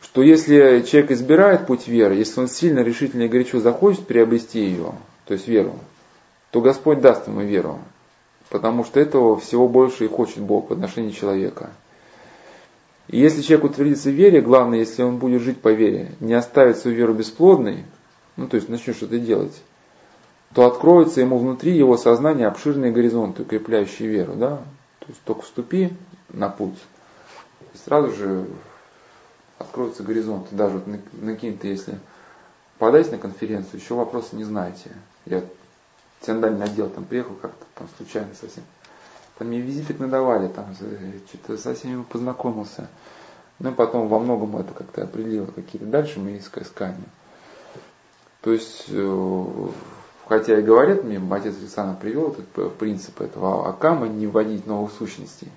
что 0.00 0.22
если 0.22 0.84
человек 0.88 1.10
избирает 1.10 1.66
путь 1.66 1.88
веры, 1.88 2.14
если 2.14 2.40
он 2.40 2.48
сильно, 2.48 2.80
решительно 2.80 3.24
и 3.24 3.28
горячо 3.28 3.60
захочет 3.60 4.06
приобрести 4.06 4.60
ее, 4.60 4.92
то 5.26 5.34
есть 5.34 5.48
веру, 5.48 5.74
то 6.52 6.60
Господь 6.60 7.00
даст 7.00 7.26
ему 7.26 7.40
веру. 7.40 7.80
Потому 8.48 8.84
что 8.84 9.00
этого 9.00 9.38
всего 9.38 9.68
больше 9.68 10.04
и 10.04 10.08
хочет 10.08 10.38
Бог 10.38 10.70
в 10.70 10.72
отношении 10.72 11.10
человека. 11.10 11.70
И 13.08 13.18
если 13.18 13.42
человек 13.42 13.70
утвердится 13.70 14.10
в 14.10 14.14
вере, 14.14 14.40
главное, 14.40 14.80
если 14.80 15.02
он 15.02 15.18
будет 15.18 15.42
жить 15.42 15.60
по 15.60 15.72
вере, 15.72 16.12
не 16.20 16.34
оставит 16.34 16.78
свою 16.78 16.96
веру 16.96 17.14
бесплодной, 17.14 17.84
ну 18.36 18.48
то 18.48 18.56
есть 18.56 18.68
начнет 18.68 18.96
что-то 18.96 19.18
делать, 19.18 19.62
то 20.54 20.66
откроются 20.66 21.20
ему 21.20 21.38
внутри 21.38 21.72
его 21.72 21.96
сознания 21.96 22.46
обширные 22.46 22.90
горизонты, 22.90 23.42
укрепляющие 23.42 24.08
веру. 24.08 24.34
Да? 24.34 24.56
То 25.00 25.06
есть 25.08 25.20
только 25.22 25.42
вступи 25.42 25.92
на 26.30 26.48
путь, 26.48 26.78
и 27.74 27.78
сразу 27.78 28.12
же 28.12 28.46
откроются 29.58 30.02
горизонты. 30.02 30.54
Даже 30.54 30.78
вот 30.78 30.86
на, 30.86 31.34
какие-то, 31.34 31.68
если 31.68 31.98
попадаете 32.78 33.12
на 33.12 33.18
конференцию, 33.18 33.80
еще 33.80 33.94
вопросы 33.94 34.34
не 34.34 34.44
знаете. 34.44 34.90
Я 35.26 35.42
синдальный 36.22 36.64
отдел 36.64 36.90
там 36.90 37.04
приехал 37.04 37.34
как-то 37.34 37.64
там 37.74 37.88
случайно 37.96 38.34
совсем. 38.34 38.64
Там 39.38 39.48
мне 39.48 39.60
визиток 39.60 39.98
надавали, 39.98 40.48
там 40.48 40.74
что-то 41.28 41.58
со 41.58 41.74
всеми 41.74 42.02
познакомился. 42.02 42.88
Ну 43.58 43.70
и 43.70 43.74
потом 43.74 44.08
во 44.08 44.18
многом 44.18 44.56
это 44.56 44.72
как-то 44.72 45.04
определило 45.04 45.46
какие-то 45.46 45.86
дальше 45.86 46.20
мои 46.20 46.38
искания. 46.38 47.08
То 48.40 48.52
есть, 48.52 48.84
э, 48.88 49.68
хотя 50.26 50.58
и 50.58 50.62
говорят 50.62 51.04
мне, 51.04 51.20
отец 51.30 51.56
Александр 51.58 51.98
привел 52.00 52.30
этот 52.32 52.76
принцип 52.78 53.20
этого 53.20 53.68
Акама 53.68 54.08
не 54.08 54.26
вводить 54.26 54.66
новых 54.66 54.92
сущностей. 54.92 55.48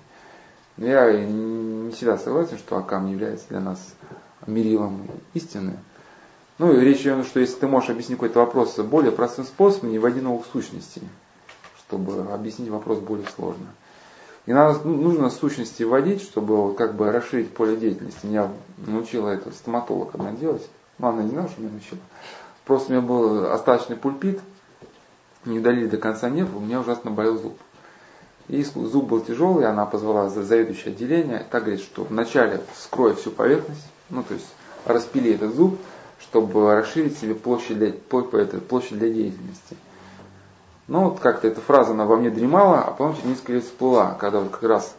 Но 0.76 0.86
я 0.86 1.12
не 1.24 1.90
всегда 1.92 2.18
согласен, 2.18 2.58
что 2.58 2.76
Акам 2.76 3.10
является 3.10 3.48
для 3.48 3.60
нас 3.60 3.94
мерилом 4.46 5.06
истины. 5.34 5.76
Ну, 6.58 6.72
и 6.72 6.80
речь 6.80 7.00
идет 7.00 7.12
о 7.12 7.16
том, 7.16 7.24
что 7.24 7.40
если 7.40 7.60
ты 7.60 7.66
можешь 7.66 7.90
объяснить 7.90 8.18
какой-то 8.18 8.40
вопрос 8.40 8.76
более 8.78 9.12
простым 9.12 9.44
способом, 9.44 9.90
не 9.90 9.98
вводи 9.98 10.20
новых 10.20 10.46
сущностей, 10.52 11.02
чтобы 11.90 12.32
объяснить 12.32 12.68
вопрос 12.68 13.00
более 13.00 13.26
сложно. 13.34 13.66
И 14.46 14.52
надо, 14.52 14.80
ну, 14.84 14.94
нужно 14.96 15.28
сущности 15.28 15.82
вводить, 15.82 16.22
чтобы 16.22 16.74
как 16.74 16.94
бы 16.94 17.10
расширить 17.10 17.52
поле 17.52 17.76
деятельности. 17.76 18.26
Меня 18.26 18.48
научила 18.78 19.28
это 19.28 19.50
стоматолог 19.50 20.14
одна 20.14 20.32
делать. 20.32 20.66
Ну, 20.98 21.08
она 21.08 21.22
не 21.22 21.30
знала, 21.30 21.48
что 21.48 21.60
меня 21.60 21.72
научила. 21.72 21.98
Просто 22.64 22.92
у 22.92 22.96
меня 22.96 23.06
был 23.06 23.50
остаточный 23.52 23.96
пульпит, 23.96 24.40
не 25.44 25.58
удалили 25.58 25.88
до 25.88 25.96
конца 25.96 26.30
нерва, 26.30 26.58
у 26.58 26.60
меня 26.60 26.80
ужасно 26.80 27.10
болел 27.10 27.38
зуб. 27.38 27.58
И 28.46 28.62
зуб 28.62 29.08
был 29.08 29.20
тяжелый, 29.20 29.66
она 29.66 29.84
позвала 29.86 30.28
заведующее 30.28 30.92
отделение, 30.92 31.44
так 31.50 31.64
говорит, 31.64 31.82
что 31.82 32.04
вначале 32.04 32.60
скрой 32.76 33.14
всю 33.16 33.30
поверхность, 33.30 33.86
ну 34.10 34.22
то 34.22 34.34
есть 34.34 34.48
распили 34.84 35.34
этот 35.34 35.54
зуб, 35.54 35.78
чтобы 36.20 36.74
расширить 36.74 37.18
себе 37.18 37.34
площадь 37.34 37.78
для, 37.78 37.92
площадь 37.92 38.98
для 38.98 39.10
деятельности. 39.10 39.76
Ну, 40.90 41.10
вот 41.10 41.20
как-то 41.20 41.46
эта 41.46 41.60
фраза, 41.60 41.92
она 41.92 42.04
во 42.04 42.16
мне 42.16 42.30
дремала, 42.30 42.80
а 42.80 42.90
потом 42.90 43.14
через 43.14 43.28
несколько 43.28 43.52
лет 43.52 43.62
всплыла, 43.62 44.16
когда 44.18 44.40
вот 44.40 44.50
как 44.50 44.64
раз 44.64 44.96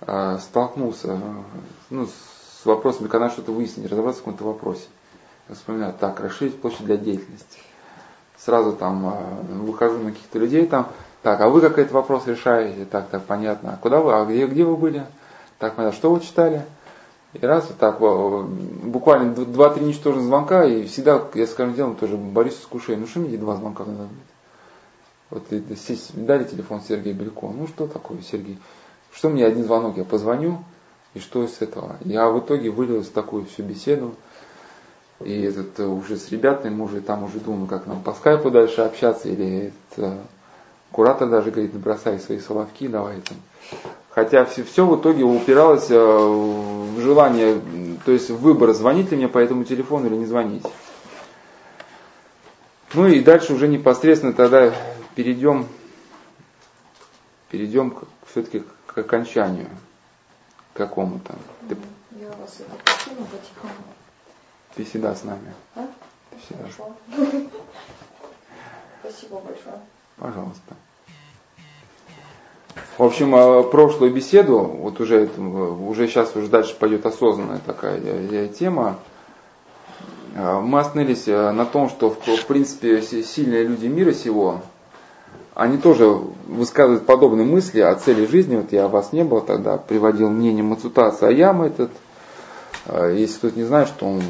э, 0.00 0.36
столкнулся 0.40 1.12
э, 1.12 1.18
ну, 1.90 2.06
с 2.06 2.66
вопросами, 2.66 3.06
когда 3.06 3.30
что-то 3.30 3.52
выяснить, 3.52 3.88
разобраться 3.88 4.20
в 4.20 4.24
каком-то 4.24 4.42
вопросе. 4.42 4.86
Я 5.48 5.54
вспоминаю, 5.54 5.94
так, 5.94 6.18
расширить 6.18 6.60
площадь 6.60 6.86
для 6.86 6.96
деятельности. 6.96 7.60
Сразу 8.36 8.72
там 8.72 9.06
э, 9.06 9.54
выхожу 9.62 9.98
на 9.98 10.10
каких-то 10.10 10.40
людей 10.40 10.66
там, 10.66 10.88
так, 11.22 11.40
а 11.40 11.48
вы 11.48 11.60
как 11.60 11.78
этот 11.78 11.92
вопрос 11.92 12.26
решаете? 12.26 12.84
Так, 12.84 13.08
так, 13.08 13.22
понятно. 13.22 13.74
А 13.74 13.76
куда 13.76 14.00
вы, 14.00 14.14
а 14.14 14.24
где, 14.24 14.44
где 14.44 14.64
вы 14.64 14.76
были? 14.76 15.06
Так, 15.60 15.76
понятно, 15.76 15.96
что 15.96 16.12
вы 16.12 16.18
читали? 16.18 16.64
И 17.34 17.46
раз 17.46 17.68
вот 17.68 17.78
так, 17.78 18.00
буквально 18.00 19.34
два-три 19.36 19.84
ничтожных 19.84 20.24
звонка, 20.24 20.64
и 20.64 20.84
всегда 20.86 21.22
я 21.34 21.46
с 21.46 21.54
каждым 21.54 21.76
делом 21.76 21.94
тоже 21.94 22.16
борюсь 22.16 22.56
с 22.56 22.62
искушением. 22.62 23.02
Ну 23.02 23.06
что 23.06 23.20
мне 23.20 23.38
два 23.38 23.54
звонка 23.54 23.84
надо? 23.84 24.08
Вот 25.30 25.44
дали 25.50 26.44
телефон 26.44 26.80
Сергея 26.80 27.14
Белько. 27.14 27.48
Ну 27.48 27.66
что 27.66 27.86
такое, 27.86 28.18
Сергей? 28.22 28.58
Что 29.12 29.28
мне 29.28 29.44
один 29.44 29.64
звонок? 29.64 29.96
Я 29.96 30.04
позвоню, 30.04 30.64
и 31.14 31.18
что 31.18 31.44
из 31.44 31.60
этого? 31.60 31.96
Я 32.04 32.28
в 32.28 32.38
итоге 32.38 32.70
вылил 32.70 33.02
в 33.02 33.08
такую 33.08 33.44
всю 33.46 33.62
беседу. 33.62 34.14
И 35.20 35.42
этот 35.42 35.78
э, 35.80 35.84
уже 35.84 36.16
с 36.16 36.30
ребятами, 36.30 36.72
мы 36.72 36.84
уже 36.84 37.00
там 37.00 37.24
уже 37.24 37.40
думаем, 37.40 37.66
как 37.66 37.86
нам 37.86 38.02
по 38.02 38.12
скайпу 38.12 38.50
дальше 38.50 38.82
общаться, 38.82 39.28
или 39.28 39.72
это, 39.90 40.16
куратор 40.92 41.28
даже 41.28 41.50
говорит, 41.50 41.72
бросай 41.74 42.20
свои 42.20 42.38
соловки, 42.38 42.86
давай 42.86 43.20
там. 43.22 43.36
Хотя 44.10 44.44
все, 44.44 44.62
все 44.62 44.86
в 44.86 45.00
итоге 45.00 45.24
упиралось 45.24 45.90
э, 45.90 45.98
в 45.98 47.00
желание, 47.00 47.60
то 48.04 48.12
есть 48.12 48.30
в 48.30 48.38
выбор, 48.38 48.72
звонить 48.74 49.10
ли 49.10 49.16
мне 49.16 49.26
по 49.26 49.38
этому 49.38 49.64
телефону 49.64 50.06
или 50.06 50.14
не 50.14 50.26
звонить. 50.26 50.64
Ну 52.94 53.08
и 53.08 53.20
дальше 53.20 53.54
уже 53.54 53.66
непосредственно 53.66 54.32
тогда 54.32 54.72
перейдем, 55.18 55.66
перейдем 57.50 57.90
к, 57.90 58.04
все-таки 58.30 58.62
к 58.86 58.98
окончанию 58.98 59.68
какому-то. 60.74 61.34
Ты... 61.68 61.76
Я 62.20 62.28
вас 62.28 62.60
это 62.60 62.70
покину 62.84 63.26
потихоньку. 63.26 63.82
Ты 64.76 64.84
всегда 64.84 65.16
с 65.16 65.24
нами. 65.24 65.52
А? 65.74 65.88
Ты 66.30 66.36
всегда. 66.38 66.62
Хорошо. 66.62 66.94
Спасибо 69.00 69.40
большое. 69.40 69.80
Пожалуйста. 70.18 70.76
В 72.96 73.02
общем, 73.02 73.34
а, 73.34 73.64
прошлую 73.64 74.14
беседу, 74.14 74.60
вот 74.60 75.00
уже, 75.00 75.26
уже 75.26 76.06
сейчас 76.06 76.36
уже 76.36 76.46
дальше 76.46 76.76
пойдет 76.76 77.04
осознанная 77.06 77.58
такая 77.58 77.98
э, 78.00 78.28
э, 78.30 78.48
тема, 78.56 79.00
а, 80.36 80.60
мы 80.60 80.78
остановились 80.78 81.26
э, 81.26 81.50
на 81.50 81.66
том, 81.66 81.88
что 81.88 82.10
в 82.10 82.46
принципе 82.46 83.02
сильные 83.02 83.64
люди 83.64 83.88
мира 83.88 84.12
сего, 84.12 84.62
они 85.58 85.76
тоже 85.76 86.06
высказывают 86.46 87.04
подобные 87.04 87.44
мысли 87.44 87.80
о 87.80 87.92
цели 87.96 88.26
жизни. 88.26 88.54
Вот 88.54 88.70
я 88.70 88.86
вас 88.86 89.12
не 89.12 89.24
было 89.24 89.40
тогда, 89.40 89.76
приводил 89.76 90.30
мнение 90.30 90.62
Мацутаса 90.62 91.26
Аяма 91.26 91.66
этот. 91.66 91.90
А, 92.86 93.10
если 93.10 93.38
кто-то 93.38 93.58
не 93.58 93.64
знает, 93.64 93.88
что 93.88 94.06
он 94.06 94.22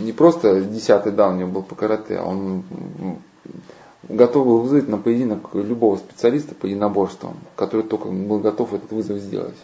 не 0.00 0.10
просто 0.10 0.60
десятый 0.60 1.12
дан 1.12 1.34
у 1.34 1.38
него 1.38 1.50
был 1.50 1.62
по 1.62 1.76
карате, 1.76 2.16
а 2.16 2.24
он 2.24 2.64
готов 4.08 4.44
был 4.44 4.58
вызвать 4.62 4.88
на 4.88 4.98
поединок 4.98 5.54
любого 5.54 5.98
специалиста 5.98 6.56
по 6.56 6.66
единоборствам, 6.66 7.36
который 7.54 7.84
только 7.84 8.08
был 8.08 8.40
готов 8.40 8.74
этот 8.74 8.90
вызов 8.90 9.18
сделать. 9.18 9.56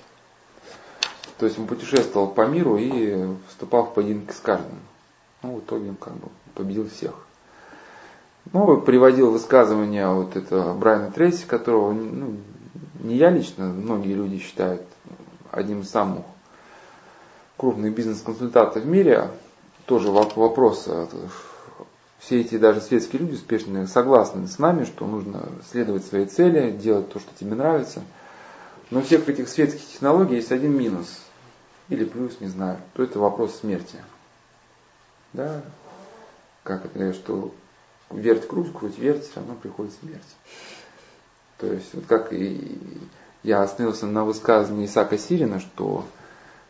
То 1.38 1.46
есть 1.46 1.58
он 1.58 1.66
путешествовал 1.66 2.28
по 2.28 2.46
миру 2.46 2.76
и 2.76 3.26
вступал 3.48 3.86
в 3.86 3.94
поединки 3.94 4.30
с 4.30 4.38
каждым. 4.38 4.78
Ну, 5.42 5.56
в 5.56 5.58
итоге 5.58 5.88
он 5.88 5.96
как 5.96 6.12
бы 6.14 6.28
победил 6.54 6.88
всех. 6.88 7.26
Ну, 8.52 8.80
приводил 8.80 9.30
высказывание 9.30 10.08
вот 10.08 10.36
этого 10.36 10.74
Брайана 10.74 11.10
Трейси, 11.10 11.46
которого 11.46 11.92
ну, 11.92 12.36
не 13.00 13.16
я 13.16 13.30
лично, 13.30 13.66
многие 13.66 14.14
люди 14.14 14.38
считают 14.38 14.82
одним 15.50 15.80
из 15.80 15.90
самых 15.90 16.24
крупных 17.56 17.94
бизнес-консультантов 17.94 18.82
в 18.82 18.86
мире. 18.86 19.30
Тоже 19.86 20.10
вопрос 20.10 20.88
все 22.18 22.40
эти 22.40 22.56
даже 22.56 22.80
светские 22.80 23.20
люди 23.20 23.34
успешные 23.34 23.86
согласны 23.86 24.46
с 24.46 24.58
нами, 24.58 24.84
что 24.84 25.06
нужно 25.06 25.46
следовать 25.70 26.06
своей 26.06 26.26
цели, 26.26 26.70
делать 26.70 27.12
то, 27.12 27.18
что 27.18 27.28
тебе 27.38 27.54
нравится. 27.54 28.02
Но 28.90 29.02
всех 29.02 29.28
этих 29.28 29.48
светских 29.48 29.86
технологий 29.86 30.36
есть 30.36 30.52
один 30.52 30.76
минус, 30.76 31.20
или 31.88 32.04
плюс, 32.04 32.40
не 32.40 32.48
знаю, 32.48 32.78
то 32.94 33.02
это 33.02 33.18
вопрос 33.18 33.56
смерти. 33.56 33.96
Да, 35.34 35.62
как 36.62 36.86
это, 36.86 37.12
что 37.12 37.52
верть 38.14 38.46
круть, 38.46 38.72
круть 38.72 38.98
верть, 38.98 39.24
все 39.24 39.36
равно 39.36 39.54
приходит 39.54 39.92
смерть. 40.00 40.22
То 41.58 41.72
есть, 41.72 41.94
вот 41.94 42.04
как 42.06 42.32
и 42.32 42.78
я 43.42 43.62
остановился 43.62 44.06
на 44.06 44.24
высказывании 44.24 44.86
Исака 44.86 45.18
Сирина, 45.18 45.60
что 45.60 46.04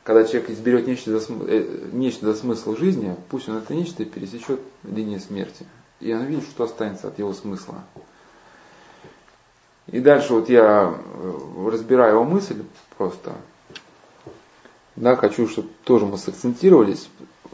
когда 0.02 0.24
человек 0.24 0.50
изберет 0.50 0.86
нечто 0.86 1.18
за, 1.18 1.32
э, 1.46 1.88
нечто 1.92 2.26
за 2.26 2.34
смысл 2.34 2.76
жизни, 2.76 3.16
пусть 3.30 3.48
он 3.48 3.56
это 3.56 3.74
нечто 3.74 4.04
пересечет 4.04 4.60
линии 4.82 5.18
смерти. 5.18 5.66
И 6.00 6.12
он 6.12 6.24
видит, 6.24 6.44
что 6.44 6.64
останется 6.64 7.08
от 7.08 7.18
его 7.18 7.32
смысла. 7.32 7.82
И 9.86 10.00
дальше 10.00 10.34
вот 10.34 10.48
я 10.48 10.94
э, 10.94 11.68
разбираю 11.70 12.14
его 12.14 12.24
мысль 12.24 12.62
просто. 12.96 13.32
Да, 14.96 15.16
хочу, 15.16 15.48
чтобы 15.48 15.68
тоже 15.84 16.06
мы 16.06 16.18
сакцентировались 16.18 17.08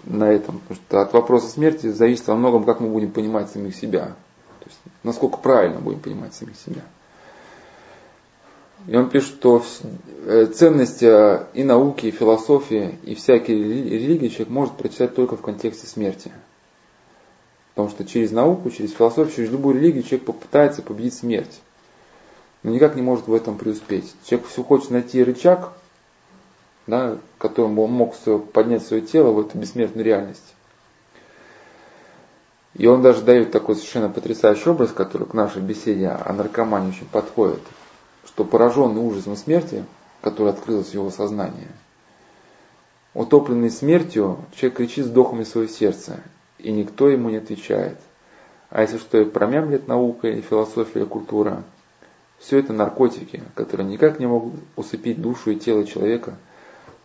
на 0.05 0.25
этом, 0.25 0.61
потому 0.61 0.77
что 0.77 1.03
от 1.03 1.13
вопроса 1.13 1.49
смерти 1.49 1.89
зависит 1.89 2.27
во 2.29 2.37
многом, 2.37 2.65
как 2.65 2.81
мы 2.81 2.89
будем 2.89 3.13
понимать 3.13 3.51
самих 3.51 3.75
себя. 3.75 4.15
То 4.61 4.67
есть, 4.67 4.79
насколько 5.03 5.39
правильно 5.39 5.81
будем 5.81 6.01
понимать 6.01 6.35
самих 6.35 6.57
себя. 6.57 6.83
И 8.87 8.97
он 8.97 9.11
пишет, 9.11 9.35
что 9.35 9.63
э, 10.25 10.47
ценность 10.47 11.03
э, 11.03 11.47
и 11.53 11.65
науки, 11.65 12.07
и 12.07 12.11
философии, 12.11 12.99
и 13.05 13.15
всякие 13.15 13.59
религии 13.59 14.29
человек 14.29 14.49
может 14.49 14.75
прочитать 14.75 15.15
только 15.15 15.37
в 15.37 15.43
контексте 15.43 15.87
смерти. 15.87 16.33
Потому 17.75 17.91
что 17.91 18.05
через 18.05 18.31
науку, 18.31 18.71
через 18.71 18.93
философию, 18.93 19.35
через 19.35 19.51
любую 19.51 19.77
религию 19.77 20.03
человек 20.03 20.25
попытается 20.25 20.83
победить 20.83 21.15
смерть. 21.15 21.61
Но 22.63 22.71
никак 22.71 22.97
не 22.97 23.03
может 23.03 23.27
в 23.27 23.35
этом 23.35 23.59
преуспеть. 23.59 24.15
Человек 24.25 24.49
все 24.49 24.63
хочет 24.63 24.91
найти 24.91 25.23
рычаг, 25.23 25.73
да, 26.91 27.19
которым 27.39 27.79
он 27.79 27.93
мог 27.93 28.15
поднять 28.53 28.85
свое 28.85 29.03
тело 29.03 29.31
в 29.31 29.41
эту 29.41 29.57
бессмертную 29.57 30.05
реальность. 30.05 30.55
И 32.75 32.87
он 32.87 33.03
даже 33.03 33.23
дает 33.23 33.51
такой 33.51 33.77
совершенно 33.77 34.09
потрясающий 34.09 34.71
образ, 34.71 34.93
который 34.93 35.27
к 35.27 35.35
нашей 35.35 35.63
беседе 35.63 36.09
о 36.09 36.33
наркомании 36.33 36.91
очень 36.91 37.07
подходит, 37.07 37.61
что 38.27 38.45
пораженный 38.45 39.01
ужасом 39.01 39.37
смерти, 39.37 39.85
который 40.21 40.51
открылся 40.51 40.91
в 40.91 40.95
его 40.95 41.11
сознании, 41.11 41.69
утопленный 43.15 43.71
смертью, 43.71 44.39
человек 44.55 44.79
кричит 44.79 45.07
вздохами 45.07 45.45
своего 45.45 45.71
сердца, 45.71 46.21
и 46.59 46.71
никто 46.71 47.09
ему 47.09 47.31
не 47.31 47.39
отвечает. 47.39 47.99
А 48.69 48.83
если 48.83 48.99
что 48.99 49.19
и 49.19 49.25
промямлет 49.25 49.89
наука, 49.89 50.29
и 50.29 50.41
философия, 50.43 51.03
и 51.03 51.07
культура, 51.07 51.65
все 52.39 52.59
это 52.59 52.73
наркотики, 52.73 53.43
которые 53.55 53.89
никак 53.89 54.21
не 54.21 54.27
могут 54.27 54.55
усыпить 54.77 55.21
душу 55.21 55.51
и 55.51 55.57
тело 55.57 55.85
человека, 55.85 56.37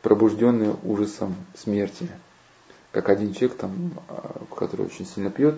пробужденные 0.05 0.75
ужасом 0.83 1.35
смерти 1.55 2.07
как 2.91 3.09
один 3.09 3.33
человек, 3.33 3.57
там, 3.57 3.91
а, 4.07 4.43
который 4.55 4.85
очень 4.85 5.07
сильно 5.07 5.31
пьет, 5.31 5.55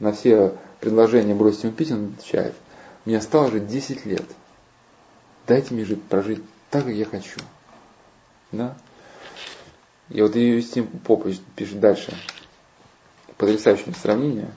на 0.00 0.10
все 0.10 0.54
предложения 0.80 1.32
бросить 1.32 1.62
ему 1.62 1.74
пить, 1.74 1.92
он 1.92 2.14
отвечает, 2.18 2.54
мне 3.04 3.18
осталось 3.18 3.52
жить 3.52 3.68
10 3.68 4.04
лет. 4.04 4.24
Дайте 5.46 5.74
мне 5.74 5.84
жить, 5.84 6.02
прожить 6.02 6.42
так, 6.70 6.86
как 6.86 6.92
я 6.92 7.04
хочу. 7.04 7.38
Да? 8.50 8.76
И 10.08 10.20
вот 10.22 10.34
Юстин 10.34 10.88
Попович 10.88 11.38
пишет 11.54 11.78
дальше, 11.78 12.12
потрясающее 13.36 13.94
сравнение 13.94 14.50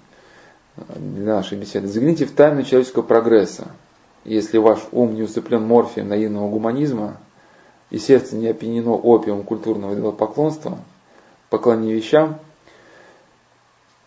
для 0.95 1.35
нашей 1.35 1.59
беседы. 1.59 1.87
Загляните 1.87 2.25
в 2.25 2.31
тайну 2.31 2.63
человеческого 2.63 3.03
прогресса. 3.03 3.67
Если 4.23 4.57
ваш 4.57 4.79
ум 4.91 5.13
не 5.13 5.21
усыплен 5.21 5.61
морфием 5.61 6.09
наивного 6.09 6.49
гуманизма, 6.49 7.19
и 7.91 7.99
сердце 7.99 8.35
не 8.35 8.47
опьянено 8.47 8.93
опиумом 8.93 9.43
культурного 9.43 9.93
идолопоклонства– 9.93 10.79
поклонении 11.51 11.93
вещам, 11.93 12.39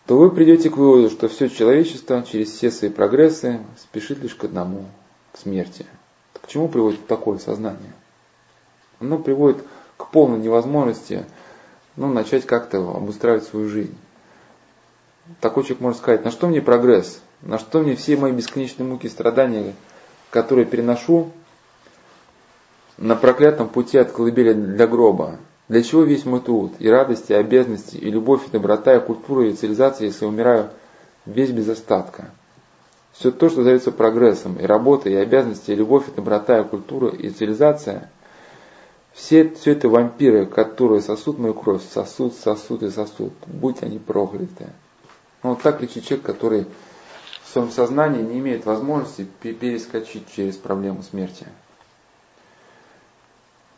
то 0.07 0.17
вы 0.17 0.31
придете 0.31 0.69
к 0.69 0.77
выводу, 0.77 1.09
что 1.09 1.29
все 1.29 1.47
человечество 1.47 2.23
через 2.23 2.51
все 2.51 2.71
свои 2.71 2.89
прогрессы 2.89 3.61
спешит 3.77 4.21
лишь 4.21 4.35
к 4.35 4.43
одному, 4.43 4.85
к 5.31 5.37
смерти. 5.37 5.85
К 6.33 6.47
чему 6.47 6.67
приводит 6.67 7.07
такое 7.07 7.37
сознание? 7.37 7.93
Оно 8.99 9.19
приводит 9.19 9.63
к 9.97 10.07
полной 10.07 10.39
невозможности 10.39 11.25
ну, 11.95 12.11
начать 12.11 12.45
как-то 12.45 12.79
обустраивать 12.79 13.45
свою 13.45 13.69
жизнь. 13.69 13.95
Такой 15.39 15.63
человек 15.63 15.81
может 15.81 15.99
сказать, 15.99 16.25
на 16.25 16.31
что 16.31 16.47
мне 16.47 16.61
прогресс, 16.61 17.21
на 17.41 17.59
что 17.59 17.79
мне 17.79 17.95
все 17.95 18.17
мои 18.17 18.31
бесконечные 18.31 18.87
муки 18.87 19.05
и 19.05 19.09
страдания, 19.09 19.75
которые 20.31 20.65
переношу 20.65 21.31
на 22.97 23.15
проклятом 23.15 23.69
пути 23.69 23.97
от 23.97 24.11
колыбели 24.11 24.53
для 24.53 24.87
гроба, 24.87 25.37
для 25.67 25.83
чего 25.83 26.03
весь 26.03 26.25
мой 26.25 26.41
труд, 26.41 26.73
и 26.79 26.87
радости, 26.87 27.31
и 27.31 27.35
обязанности, 27.35 27.97
и 27.97 28.09
любовь, 28.09 28.47
и 28.47 28.51
доброта, 28.51 28.95
и 28.95 29.05
культура, 29.05 29.47
и 29.47 29.53
цивилизация, 29.53 30.07
если 30.07 30.25
умираю 30.25 30.69
весь 31.25 31.51
без 31.51 31.67
остатка? 31.69 32.29
Все 33.13 33.31
то, 33.31 33.49
что 33.49 33.63
зовется 33.63 33.91
прогрессом, 33.91 34.57
и 34.57 34.65
работа, 34.65 35.09
и 35.09 35.15
обязанности, 35.15 35.71
и 35.71 35.75
любовь, 35.75 36.07
и 36.07 36.11
доброта, 36.11 36.59
и 36.59 36.63
культура, 36.63 37.09
и 37.09 37.29
цивилизация, 37.29 38.11
все, 39.13 39.49
все 39.49 39.71
это 39.71 39.87
вампиры, 39.87 40.45
которые 40.45 41.01
сосут 41.01 41.39
мою 41.39 41.53
кровь, 41.53 41.81
сосут, 41.89 42.35
сосут 42.35 42.83
и 42.83 42.89
сосут, 42.89 43.33
будь 43.47 43.81
они 43.81 43.97
прокляты. 43.97 44.67
Ну, 45.41 45.51
вот 45.51 45.61
так 45.61 45.79
кричит 45.79 46.05
человек, 46.05 46.25
который 46.25 46.65
в 47.43 47.47
своем 47.47 47.71
сознании 47.71 48.21
не 48.21 48.39
имеет 48.39 48.65
возможности 48.65 49.25
перескочить 49.41 50.25
через 50.35 50.57
проблему 50.57 51.01
смерти. 51.01 51.47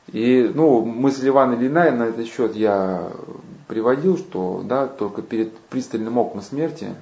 И 0.08 0.50
ну, 0.54 0.86
мысль 0.86 1.28
Ивана 1.28 1.56
Ильина 1.56 1.92
на 1.92 2.04
этот 2.04 2.28
счет 2.28 2.56
я 2.56 3.12
приводил, 3.68 4.18
что 4.18 4.62
да, 4.64 4.88
только 4.88 5.22
перед 5.22 5.58
пристальным 5.58 6.18
оком 6.18 6.42
смерти 6.42 6.96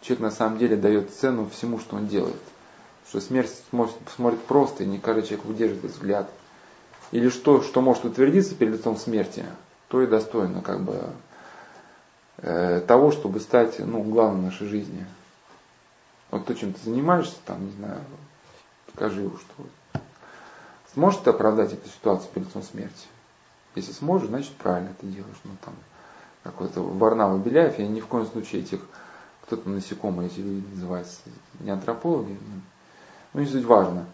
человек 0.00 0.22
на 0.22 0.30
самом 0.30 0.58
деле 0.58 0.76
дает 0.76 1.10
цену 1.10 1.48
всему, 1.50 1.78
что 1.78 1.96
он 1.96 2.06
делает. 2.06 2.40
Что 3.08 3.20
смерть 3.20 3.52
смотрит, 3.70 3.96
смотрит 4.14 4.40
просто, 4.42 4.84
и 4.84 4.86
не 4.86 4.98
каждый 4.98 5.24
человек 5.24 5.44
выдерживает 5.44 5.92
взгляд. 5.92 6.30
Или 7.10 7.28
что, 7.28 7.62
что 7.62 7.80
может 7.80 8.04
утвердиться 8.04 8.54
перед 8.54 8.74
лицом 8.74 8.96
смерти, 8.96 9.44
то 9.88 10.02
и 10.02 10.06
достойно 10.06 10.62
как 10.62 10.82
бы 10.82 11.02
э, 12.38 12.80
того, 12.86 13.12
чтобы 13.12 13.40
стать 13.40 13.78
ну, 13.78 14.02
главным 14.02 14.42
в 14.42 14.44
нашей 14.44 14.66
жизни. 14.66 15.06
Вот 16.30 16.44
то, 16.44 16.54
чем 16.54 16.74
ты 16.74 16.80
занимаешься, 16.84 17.36
там, 17.46 17.64
не 17.64 17.72
знаю, 17.72 18.00
скажи, 18.94 19.28
что 19.28 19.64
Сможешь 20.94 21.20
ты 21.20 21.30
оправдать 21.30 21.72
эту 21.72 21.88
ситуацию 21.88 22.30
перед 22.32 22.48
лицом 22.48 22.62
смерти? 22.62 23.06
Если 23.74 23.92
сможешь, 23.92 24.28
значит 24.28 24.52
правильно 24.56 24.90
это 24.90 25.06
делаешь. 25.06 25.36
Ну 25.44 25.52
там 25.64 25.74
какой-то 26.42 26.80
Варнава 26.80 27.38
Беляев, 27.38 27.78
я 27.78 27.86
ни 27.86 28.00
в 28.00 28.06
коем 28.06 28.26
случае 28.26 28.62
этих, 28.62 28.80
кто-то 29.42 29.68
насекомые 29.68 30.28
эти 30.28 30.40
люди 30.40 30.66
называются, 30.74 31.20
не 31.60 31.70
антропологи, 31.70 32.36
ну, 33.34 33.40
не 33.40 33.46
суть 33.46 33.64
важно. 33.64 34.06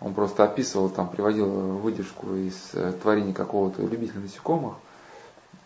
Он 0.00 0.14
просто 0.14 0.44
описывал, 0.44 0.90
там, 0.90 1.08
приводил 1.08 1.48
выдержку 1.48 2.34
из 2.34 2.70
э, 2.74 2.92
творений 3.02 3.32
какого-то 3.32 3.82
любителя 3.82 4.20
насекомых, 4.20 4.74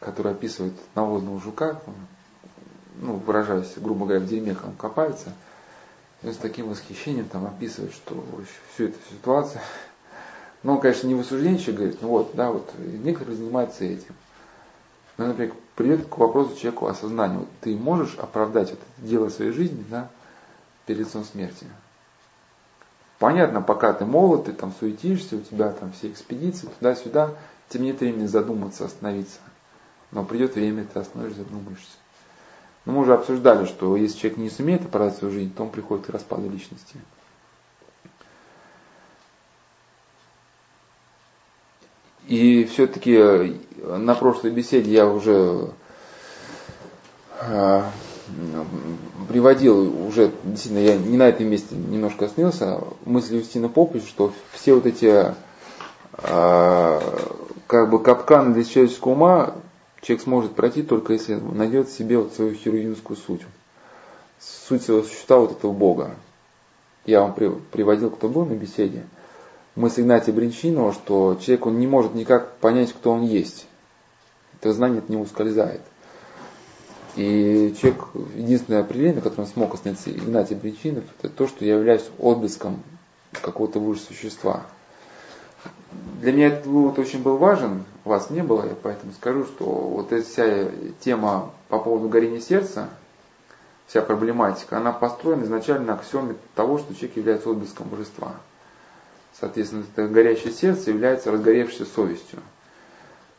который 0.01 0.33
описывает 0.33 0.73
навозного 0.95 1.39
жука, 1.41 1.81
ну, 2.97 3.17
выражаясь, 3.17 3.75
грубо 3.77 4.07
говоря, 4.07 4.21
в 4.21 4.27
дерьме 4.27 4.57
он 4.65 4.75
копается, 4.75 5.33
и 6.23 6.31
с 6.31 6.37
таким 6.37 6.69
восхищением 6.69 7.29
там 7.29 7.47
описывает, 7.47 7.93
что 7.93 8.25
всю 8.73 8.85
эту 8.85 8.99
ситуацию 9.11 9.61
но 10.63 10.75
он, 10.75 10.81
конечно, 10.81 11.07
не 11.07 11.15
в 11.15 11.21
осуждении 11.21 11.71
говорит, 11.71 11.99
ну 12.01 12.09
вот, 12.09 12.33
да, 12.35 12.51
вот 12.51 12.71
некоторые 12.79 13.37
занимаются 13.37 13.85
этим. 13.85 14.15
Но, 15.19 15.27
например, 15.27 15.55
придет 15.75 16.07
к 16.07 16.19
вопросу 16.19 16.57
человеку 16.57 16.87
осознания. 16.87 17.39
Вот 17.39 17.49
ты 17.61 17.77
можешь 17.77 18.17
оправдать 18.17 18.71
вот 18.71 18.79
это 18.79 19.07
дело 19.07 19.29
своей 19.29 19.53
жизни, 19.53 19.85
да, 19.91 20.09
перед 20.87 21.01
лицом 21.01 21.25
смерти. 21.25 21.67
Понятно, 23.19 23.61
пока 23.61 23.93
ты 23.93 24.05
молод, 24.05 24.47
ты 24.47 24.53
там 24.53 24.73
суетишься, 24.79 25.37
у 25.37 25.41
тебя 25.41 25.71
там 25.73 25.93
все 25.93 26.11
экспедиции, 26.11 26.69
туда-сюда, 26.79 27.31
тебе 27.69 27.87
нет 27.87 28.01
времени 28.01 28.27
задуматься, 28.27 28.85
остановиться. 28.85 29.39
Но 30.11 30.25
придет 30.25 30.55
время, 30.55 30.85
ты 30.93 30.99
остановишься, 30.99 31.45
задумаешься. 31.45 31.97
Но 32.85 32.93
мы 32.93 33.01
уже 33.01 33.15
обсуждали, 33.15 33.67
что 33.67 33.97
если 33.97 34.19
человек 34.19 34.39
не 34.39 34.51
сумеет 34.51 34.85
оправдать 34.85 35.19
свою 35.19 35.33
жизнь, 35.33 35.55
то 35.55 35.63
он 35.63 35.71
приходит 35.71 36.07
к 36.07 36.11
распаду 36.11 36.51
личности. 36.51 36.97
И 42.33 42.65
все-таки 42.65 43.15
э, 43.15 43.53
на 43.99 44.15
прошлой 44.15 44.53
беседе 44.53 44.91
я 44.91 45.07
уже 45.07 45.69
э, 47.43 47.83
приводил, 49.29 50.09
уже 50.09 50.33
действительно, 50.43 50.83
я 50.83 50.97
не 50.97 51.19
на 51.19 51.29
этом 51.29 51.49
месте 51.49 51.75
немножко 51.75 52.25
остановился, 52.25 52.79
мысли 53.05 53.37
Юстина 53.37 53.69
Поповича, 53.69 54.07
что 54.07 54.33
все 54.53 54.73
вот 54.73 54.87
эти 54.87 55.35
э, 56.23 57.01
как 57.67 57.91
бы 57.91 58.03
капканы 58.03 58.55
для 58.55 58.65
человеческого 58.65 59.13
ума 59.13 59.55
человек 60.01 60.25
сможет 60.25 60.55
пройти 60.55 60.83
только 60.83 61.13
если 61.13 61.35
найдет 61.35 61.91
в 61.91 61.93
себе 61.93 62.17
вот 62.17 62.33
свою 62.33 62.55
хирургическую 62.55 63.19
суть. 63.19 63.43
Суть 64.41 64.85
своего 64.85 65.03
существа 65.03 65.37
вот 65.37 65.53
этого 65.59 65.73
Бога. 65.73 66.13
Я 67.05 67.21
вам 67.21 67.35
приводил, 67.35 68.09
кто 68.09 68.31
был 68.31 68.47
на 68.47 68.55
беседе 68.55 69.05
мысль 69.75 70.03
Игнатия 70.03 70.33
Бринчинова, 70.33 70.93
что 70.93 71.39
человек 71.41 71.67
он 71.67 71.79
не 71.79 71.87
может 71.87 72.15
никак 72.15 72.57
понять, 72.57 72.93
кто 72.93 73.13
он 73.13 73.23
есть. 73.23 73.67
Это 74.61 74.73
знание 74.73 75.01
от 75.01 75.09
него 75.09 75.23
ускользает. 75.23 75.81
И 77.17 77.75
человек, 77.81 78.05
единственное 78.37 78.81
определение, 78.81 79.21
которое 79.21 79.47
смог 79.47 79.75
остановиться 79.75 80.11
Игнатий 80.11 80.57
Бринчинов, 80.57 81.05
это 81.19 81.29
то, 81.29 81.47
что 81.47 81.65
я 81.65 81.75
являюсь 81.75 82.09
отблеском 82.19 82.83
какого-то 83.33 83.81
высшего 83.81 84.07
существа. 84.07 84.63
Для 86.21 86.33
меня 86.33 86.47
этот 86.49 86.67
вывод 86.67 86.99
очень 86.99 87.23
был 87.23 87.37
важен, 87.37 87.85
вас 88.05 88.31
не 88.31 88.43
было, 88.43 88.65
я 88.65 88.75
поэтому 88.81 89.13
скажу, 89.13 89.45
что 89.45 89.65
вот 89.65 90.13
эта 90.13 90.27
вся 90.27 90.69
тема 91.01 91.51
по 91.69 91.79
поводу 91.79 92.09
горения 92.09 92.41
сердца, 92.41 92.89
вся 93.87 94.01
проблематика, 94.01 94.79
она 94.79 94.93
построена 94.93 95.45
изначально 95.45 95.87
на 95.87 95.95
аксиоме 95.95 96.37
того, 96.55 96.79
что 96.79 96.95
человек 96.95 97.17
является 97.17 97.51
отблеском 97.51 97.89
божества. 97.89 98.37
Соответственно, 99.39 99.85
это 99.95 100.09
горящее 100.09 100.53
сердце 100.53 100.91
является 100.91 101.31
разгоревшейся 101.31 101.87
совестью. 101.87 102.41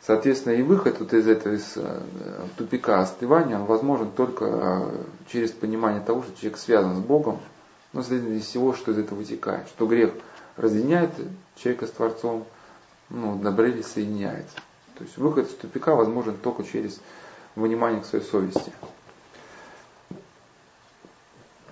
Соответственно, 0.05 0.53
и 0.53 0.63
выход 0.63 0.99
вот 0.99 1.13
из 1.13 1.27
этого 1.27 1.53
из 1.53 1.77
э, 1.77 2.01
тупика 2.57 2.99
остывания, 2.99 3.57
он 3.57 3.65
возможен 3.65 4.11
только 4.11 4.45
э, 4.45 5.03
через 5.29 5.51
понимание 5.51 6.01
того, 6.01 6.23
что 6.23 6.37
человек 6.37 6.57
связан 6.57 6.97
с 6.97 6.99
Богом, 6.99 7.39
но, 7.93 8.03
следовательно, 8.03 8.37
из 8.37 8.45
всего, 8.45 8.73
что 8.73 8.91
из 8.91 8.97
этого 8.97 9.19
вытекает, 9.19 9.67
что 9.69 9.87
грех 9.87 10.11
разъединяет 10.57 11.11
человека 11.55 11.87
с 11.87 11.91
Творцом, 11.91 12.45
ну, 13.09 13.37
добрели 13.37 13.81
соединяется. 13.81 14.57
То 14.97 15.03
есть 15.05 15.17
выход 15.17 15.47
из 15.47 15.55
тупика 15.55 15.95
возможен 15.95 16.35
только 16.35 16.63
через 16.63 16.99
внимание 17.55 18.01
к 18.01 18.05
своей 18.05 18.25
совести. 18.25 18.73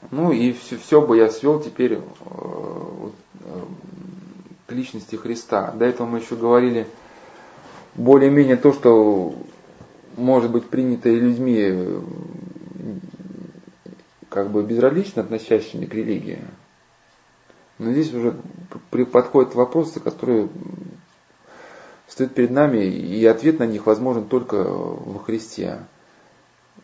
Ну 0.09 0.31
и 0.31 0.53
все, 0.53 0.77
все 0.77 1.01
бы 1.01 1.17
я 1.17 1.29
свел 1.29 1.61
теперь 1.61 1.93
э, 1.93 1.99
э, 1.99 3.61
к 4.65 4.71
личности 4.71 5.15
Христа. 5.15 5.71
До 5.71 5.85
этого 5.85 6.07
мы 6.07 6.19
еще 6.19 6.35
говорили 6.35 6.87
более-менее 7.93 8.57
то, 8.57 8.73
что 8.73 9.35
может 10.17 10.51
быть 10.51 10.67
принято 10.67 11.09
и 11.09 11.19
людьми 11.19 11.57
э, 11.59 12.01
как 14.29 14.49
бы 14.49 14.63
безразлично 14.63 15.21
относящими 15.21 15.85
к 15.85 15.93
религии. 15.93 16.41
Но 17.77 17.91
здесь 17.91 18.13
уже 18.13 18.35
подходят 19.11 19.55
вопросы, 19.55 19.99
которые 19.99 20.49
стоят 22.07 22.33
перед 22.33 22.51
нами, 22.51 22.85
и 22.85 23.25
ответ 23.25 23.59
на 23.59 23.65
них 23.65 23.85
возможен 23.85 24.25
только 24.25 24.63
во 24.63 25.19
Христе. 25.19 25.79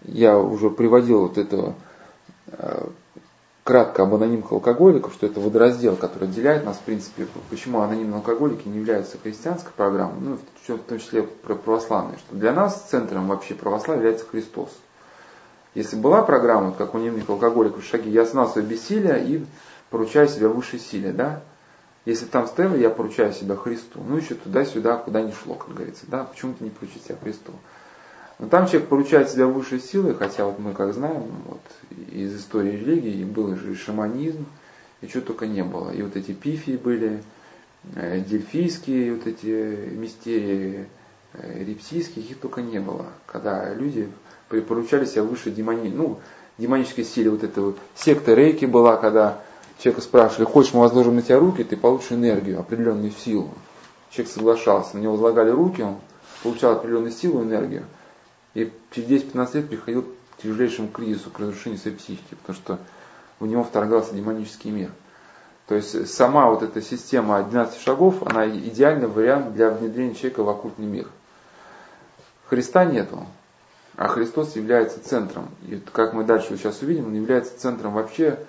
Я 0.04 0.38
уже 0.38 0.70
приводил 0.70 1.22
вот 1.22 1.38
это 1.38 1.76
кратко 3.68 4.04
об 4.04 4.16
анонимных 4.16 4.50
алкоголиках, 4.54 5.12
что 5.12 5.26
это 5.26 5.42
водораздел, 5.42 5.98
который 5.98 6.30
отделяет 6.30 6.64
нас, 6.64 6.78
в 6.78 6.84
принципе, 6.84 7.28
почему 7.50 7.82
анонимные 7.82 8.16
алкоголики 8.16 8.66
не 8.66 8.78
являются 8.78 9.18
христианской 9.18 9.74
программой, 9.76 10.22
ну, 10.22 10.38
в 10.74 10.78
том 10.84 11.00
числе 11.00 11.24
православной, 11.24 12.18
что 12.18 12.38
для 12.38 12.54
нас 12.54 12.88
центром 12.90 13.28
вообще 13.28 13.56
православия 13.56 14.04
является 14.04 14.26
Христос. 14.26 14.70
Если 15.76 15.98
была 15.98 16.22
программа, 16.22 16.72
как 16.72 16.94
у 16.94 16.98
анонимных 16.98 17.30
алкоголиков, 17.30 17.84
шаги, 17.84 18.10
я 18.10 18.24
знал 18.24 18.48
свое 18.48 18.66
бессилие 18.66 19.22
и 19.28 19.46
поручаю 19.90 20.30
себя 20.30 20.48
высшей 20.48 20.80
силе, 20.80 21.12
да? 21.12 21.42
Если 22.06 22.26
там 22.26 22.48
стояло, 22.48 22.76
я 22.76 22.90
поручаю 22.90 23.34
себя 23.34 23.58
Христу. 23.58 24.00
Ну, 24.08 24.16
еще 24.16 24.36
туда-сюда, 24.36 24.96
куда 24.96 25.22
не 25.22 25.34
шло, 25.34 25.56
как 25.56 25.74
говорится, 25.74 26.06
да? 26.08 26.24
Почему-то 26.24 26.64
не 26.64 26.70
поручить 26.70 27.04
себя 27.04 27.18
Христу. 27.22 27.52
Но 28.40 28.48
там 28.48 28.68
человек 28.68 28.90
поручает 28.90 29.30
себя 29.30 29.48
высшей 29.48 29.80
силой, 29.80 30.14
хотя 30.14 30.46
вот 30.46 30.60
мы 30.60 30.74
как 30.74 30.94
знаем, 30.94 31.24
вот, 31.46 31.62
из 32.12 32.36
истории 32.36 32.72
религии 32.72 33.24
был 33.24 33.54
и 33.54 33.76
шаманизм, 33.76 34.46
и 35.02 35.08
что 35.08 35.22
только 35.22 35.48
не 35.48 35.64
было. 35.64 35.92
И 35.92 36.02
вот 36.04 36.16
эти 36.16 36.34
пифии 36.34 36.78
были, 36.78 37.24
э, 37.96 38.20
дельфийские 38.22 39.16
вот 39.16 39.26
эти 39.26 39.90
мистерии, 39.92 40.88
э, 41.34 41.64
рептийские, 41.64 42.26
их 42.26 42.40
только 42.40 42.62
не 42.62 42.80
было. 42.80 43.08
Когда 43.26 43.74
люди 43.74 44.08
поручали 44.50 45.06
себя 45.06 45.24
выше 45.24 45.50
демони, 45.52 45.90
ну, 45.90 46.20
демонической 46.58 47.04
силе. 47.04 47.30
Вот 47.30 47.44
эта 47.44 47.62
вот 47.62 47.78
секта 47.96 48.34
рейки 48.34 48.66
была, 48.66 48.98
когда 48.98 49.42
человека 49.80 50.02
спрашивали, 50.02 50.46
хочешь 50.46 50.74
мы 50.74 50.82
возложим 50.82 51.16
на 51.16 51.22
тебя 51.22 51.40
руки, 51.40 51.64
ты 51.64 51.78
получишь 51.78 52.12
энергию, 52.12 52.60
определенную 52.60 53.12
силу. 53.12 53.50
Человек 54.10 54.34
соглашался, 54.34 54.98
на 54.98 55.02
него 55.02 55.14
возлагали 55.14 55.52
руки, 55.52 55.82
он 55.82 55.98
получал 56.44 56.74
определенную 56.74 57.12
силу, 57.12 57.44
энергию. 57.44 57.86
И 58.58 58.74
через 58.90 59.22
10-15 59.24 59.54
лет 59.54 59.70
приходил 59.70 60.02
к 60.02 60.42
тяжелейшему 60.42 60.88
кризису, 60.88 61.30
к 61.30 61.40
разрушению 61.40 61.80
своей 61.80 61.96
психики, 61.96 62.34
потому 62.42 62.58
что 62.58 62.80
в 63.40 63.46
него 63.46 63.64
вторгался 63.64 64.16
демонический 64.16 64.72
мир. 64.72 64.90
То 65.68 65.76
есть 65.76 66.12
сама 66.12 66.50
вот 66.50 66.64
эта 66.64 66.82
система 66.82 67.44
12 67.44 67.80
шагов, 67.80 68.24
она 68.26 68.50
идеальный 68.50 69.06
вариант 69.06 69.54
для 69.54 69.70
внедрения 69.70 70.16
человека 70.16 70.42
в 70.42 70.50
оккультный 70.50 70.88
мир. 70.88 71.08
Христа 72.48 72.84
нету, 72.86 73.28
а 73.96 74.08
Христос 74.08 74.56
является 74.56 75.08
центром. 75.08 75.50
И 75.68 75.80
как 75.94 76.14
мы 76.14 76.24
дальше 76.24 76.58
сейчас 76.58 76.82
увидим, 76.82 77.06
он 77.06 77.14
является 77.14 77.60
центром 77.60 77.94
вообще 77.94 78.40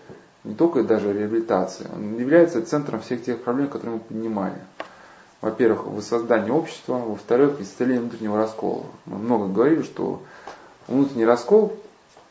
не 0.43 0.55
только 0.55 0.85
даже 0.85 1.13
реабилитации, 1.13 1.87
он 1.95 2.17
является 2.17 2.65
центром 2.65 3.03
всех 3.03 3.23
тех 3.23 3.43
проблем, 3.43 3.69
которые 3.69 3.97
мы 3.97 4.01
поднимали 4.01 4.57
во-первых, 5.41 5.87
воссоздание 5.87 6.53
общества, 6.53 6.95
во-вторых, 6.95 7.61
исцеление 7.61 8.01
внутреннего 8.01 8.37
раскола. 8.37 8.85
Мы 9.07 9.19
много 9.19 9.47
говорили, 9.47 9.83
что 9.83 10.23
внутренний 10.89 11.25
раскол, 11.25 11.77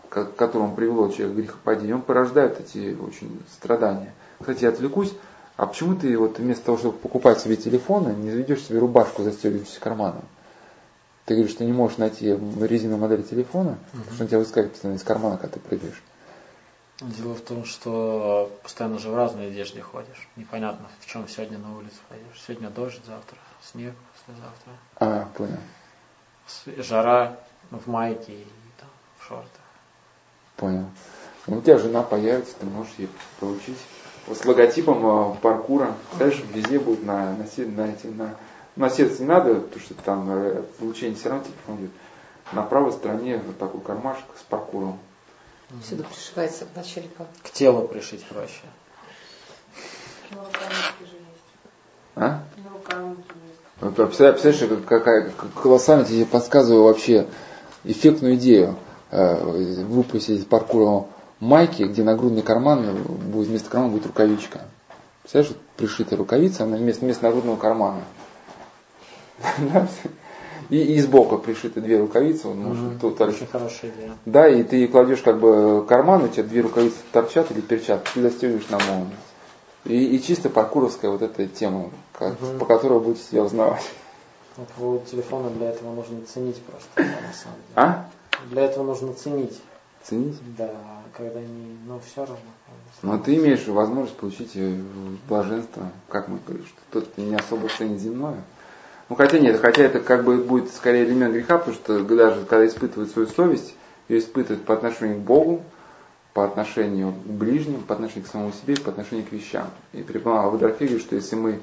к 0.09 0.25
которому 0.35 0.75
привело 0.75 1.09
человек 1.09 1.33
к 1.33 1.37
грехопадению, 1.37 1.97
он 1.97 2.01
порождает 2.01 2.59
эти 2.59 2.97
очень 2.99 3.41
страдания. 3.51 4.13
Кстати, 4.39 4.63
я 4.63 4.69
отвлекусь, 4.69 5.13
а 5.55 5.65
почему 5.65 5.95
ты 5.95 6.17
вот 6.17 6.39
вместо 6.39 6.65
того, 6.65 6.77
чтобы 6.77 6.97
покупать 6.97 7.39
себе 7.39 7.55
телефоны, 7.55 8.13
не 8.13 8.29
заведешь 8.29 8.63
себе 8.63 8.79
рубашку, 8.79 9.23
застегивающуюся 9.23 9.79
карманом? 9.79 10.23
Ты 11.25 11.33
говоришь, 11.33 11.53
что 11.53 11.65
не 11.65 11.73
можешь 11.73 11.97
найти 11.97 12.37
резиновую 12.61 13.01
модель 13.01 13.23
телефона, 13.23 13.77
угу. 13.93 14.13
что 14.13 14.23
он 14.23 14.27
тебя 14.27 14.39
выскакивает 14.39 14.73
постоянно 14.73 14.97
из 14.97 15.03
кармана, 15.03 15.37
когда 15.37 15.55
ты 15.55 15.59
прыгаешь. 15.59 16.01
Дело 16.99 17.35
в 17.35 17.41
том, 17.41 17.63
что 17.63 18.51
постоянно 18.63 18.97
же 18.97 19.11
в 19.11 19.15
разной 19.15 19.47
одежде 19.47 19.81
ходишь. 19.81 20.27
Непонятно, 20.35 20.87
в 20.99 21.05
чем 21.05 21.27
сегодня 21.27 21.59
на 21.59 21.77
улицу 21.77 21.97
ходишь. 22.09 22.41
Сегодня 22.41 22.71
дождь, 22.71 23.01
завтра 23.05 23.37
снег, 23.61 23.93
послезавтра. 24.13 24.73
А, 24.95 25.29
понял. 25.37 25.59
Жара 26.81 27.37
в 27.69 27.87
майке 27.87 28.33
и 28.33 28.47
там, 28.79 28.89
в 29.19 29.27
шортах. 29.27 29.61
Понял. 30.55 30.89
Ну, 31.45 31.57
у 31.57 31.61
тебя 31.61 31.77
жена 31.77 32.01
появится, 32.01 32.55
ты 32.59 32.65
можешь 32.65 32.93
ей 32.97 33.09
получить. 33.39 33.77
с 34.27 34.43
логотипом 34.43 35.33
э, 35.33 35.35
паркура. 35.35 35.93
Дальше 36.17 36.43
везде 36.51 36.79
будет 36.79 37.03
на, 37.03 37.35
на, 37.35 37.45
на, 37.57 37.95
на, 38.03 38.35
на 38.75 38.89
сердце 38.89 39.21
не 39.21 39.27
надо, 39.27 39.55
потому 39.55 39.81
что 39.81 39.93
там 39.93 40.27
э, 40.31 40.63
получение 40.79 41.15
все 41.15 41.29
равно 41.29 41.45
телефон 41.45 41.75
идет. 41.77 41.91
На 42.53 42.63
правой 42.63 42.91
стороне 42.91 43.37
вот 43.37 43.59
такой 43.59 43.81
кармашек 43.81 44.25
с 44.39 44.41
паркуром. 44.43 44.97
Всюду 45.83 46.03
пришивается 46.05 46.65
вначале 46.73 47.09
как? 47.17 47.27
К 47.43 47.49
телу 47.51 47.87
пришить 47.87 48.23
проще. 48.25 48.61
А? 52.15 52.43
Вот, 53.81 53.95
представляешь, 53.95 54.85
какая 54.87 55.31
колоссальная 55.55 56.05
тебе 56.05 56.25
подсказываю 56.25 56.83
вообще 56.83 57.27
эффектную 57.83 58.35
идею 58.35 58.75
э, 59.11 59.83
выпустить 59.83 60.39
из 60.39 60.45
паркура 60.45 61.05
майки, 61.39 61.83
где 61.83 62.03
нагрудный 62.03 62.41
карман 62.41 63.03
будет 63.03 63.49
вместо 63.49 63.69
кармана 63.69 63.91
будет 63.91 64.07
рукавичка. 64.07 64.61
Представляешь, 65.21 65.53
вот 65.53 65.61
пришитая 65.75 66.17
рукавица, 66.17 66.63
она 66.63 66.77
вместо, 66.77 67.03
вместо 67.05 67.25
нагрудного 67.25 67.57
кармана. 67.57 68.01
И, 70.69 70.95
и 70.95 70.99
сбоку 70.99 71.37
пришиты 71.37 71.81
две 71.81 71.99
рукавицы. 71.99 72.47
Он 72.47 72.59
может, 72.59 72.85
угу. 72.85 72.99
тут, 72.99 73.21
Очень 73.21 73.47
хорошая 73.47 73.91
идея. 73.91 74.17
Да, 74.25 74.47
и 74.47 74.63
ты 74.63 74.87
кладешь 74.87 75.21
как 75.21 75.39
бы 75.39 75.85
карман, 75.87 76.23
у 76.23 76.27
тебя 76.27 76.43
две 76.43 76.61
рукавицы 76.61 76.97
торчат 77.11 77.51
или 77.51 77.61
перчатки, 77.61 78.09
ты 78.13 78.21
застегиваешь 78.21 78.67
на 78.69 78.79
молнию. 78.79 79.17
И, 79.85 80.15
и 80.15 80.21
чисто 80.21 80.49
паркуровская 80.49 81.09
вот 81.09 81.21
эта 81.21 81.47
тема, 81.47 81.89
как, 82.11 82.33
угу. 82.33 82.59
по 82.59 82.65
которой 82.65 82.99
будете 82.99 83.23
себя 83.23 83.43
узнавать. 83.43 83.83
По 84.55 84.63
поводу 84.63 85.05
телефона 85.05 85.49
для 85.51 85.69
этого 85.69 85.93
нужно 85.93 86.21
ценить 86.25 86.61
просто, 86.63 86.89
на 86.97 87.33
самом 87.33 87.59
деле. 87.59 87.75
А? 87.75 88.09
Для 88.49 88.63
этого 88.63 88.83
нужно 88.83 89.13
ценить. 89.13 89.61
Ценить? 90.03 90.37
Да, 90.57 90.71
когда 91.13 91.39
не, 91.39 91.77
ну 91.85 91.99
все 91.99 92.21
равно. 92.21 92.37
Но 93.01 93.17
ты 93.17 93.35
имеешь 93.35 93.67
возможность 93.67 94.17
получить 94.17 94.51
э, 94.55 94.81
блаженство, 95.27 95.91
как 96.07 96.27
мы 96.27 96.39
говорим, 96.45 96.65
что 96.65 97.01
тот 97.01 97.17
не 97.17 97.35
особо 97.35 97.69
ценит 97.69 97.99
земное. 97.99 98.41
Ну 99.09 99.15
хотя 99.15 99.39
нет, 99.39 99.59
хотя 99.61 99.83
это 99.83 99.99
как 99.99 100.23
бы 100.25 100.37
будет 100.37 100.73
скорее 100.73 101.05
элемент 101.05 101.33
греха, 101.33 101.57
потому 101.57 101.75
что 101.75 101.99
даже 102.03 102.43
когда 102.45 102.65
испытывает 102.65 103.09
свою 103.11 103.27
совесть, 103.27 103.73
ее 104.09 104.19
испытывает 104.19 104.63
по 104.65 104.73
отношению 104.73 105.17
к 105.17 105.21
Богу, 105.21 105.63
по 106.33 106.45
отношению 106.45 107.13
к 107.13 107.27
ближним, 107.27 107.81
по 107.83 107.95
отношению 107.95 108.25
к 108.25 108.31
самому 108.31 108.51
себе, 108.51 108.75
по 108.77 108.91
отношению 108.91 109.25
к 109.25 109.31
вещам. 109.31 109.69
И 109.93 110.03
преподавал 110.03 110.51
говорит, 110.57 111.01
что 111.01 111.15
если 111.15 111.35
мы 111.35 111.59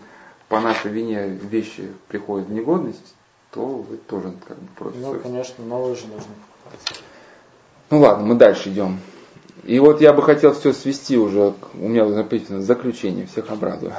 по 0.48 0.60
нашей 0.60 0.90
вине 0.90 1.28
вещи 1.28 1.90
приходят 2.08 2.48
в 2.48 2.52
негодность, 2.52 3.14
то 3.50 3.64
вы 3.66 3.98
тоже 3.98 4.32
как 4.48 4.58
бы 4.58 4.66
против 4.76 5.00
Ну, 5.00 5.06
совести. 5.10 5.22
конечно, 5.22 5.64
новые 5.64 5.94
же 5.96 6.06
нужно 6.06 6.32
покупать. 6.62 7.02
Ну 7.90 8.00
ладно, 8.00 8.26
мы 8.26 8.34
дальше 8.34 8.70
идем. 8.70 8.98
И 9.62 9.78
вот 9.78 10.00
я 10.00 10.12
бы 10.12 10.22
хотел 10.22 10.52
все 10.54 10.72
свести 10.72 11.16
уже, 11.16 11.54
у 11.74 11.88
меня 11.88 12.04
написано 12.06 12.60
заключение, 12.60 13.26
всех 13.26 13.50
обрадую. 13.50 13.92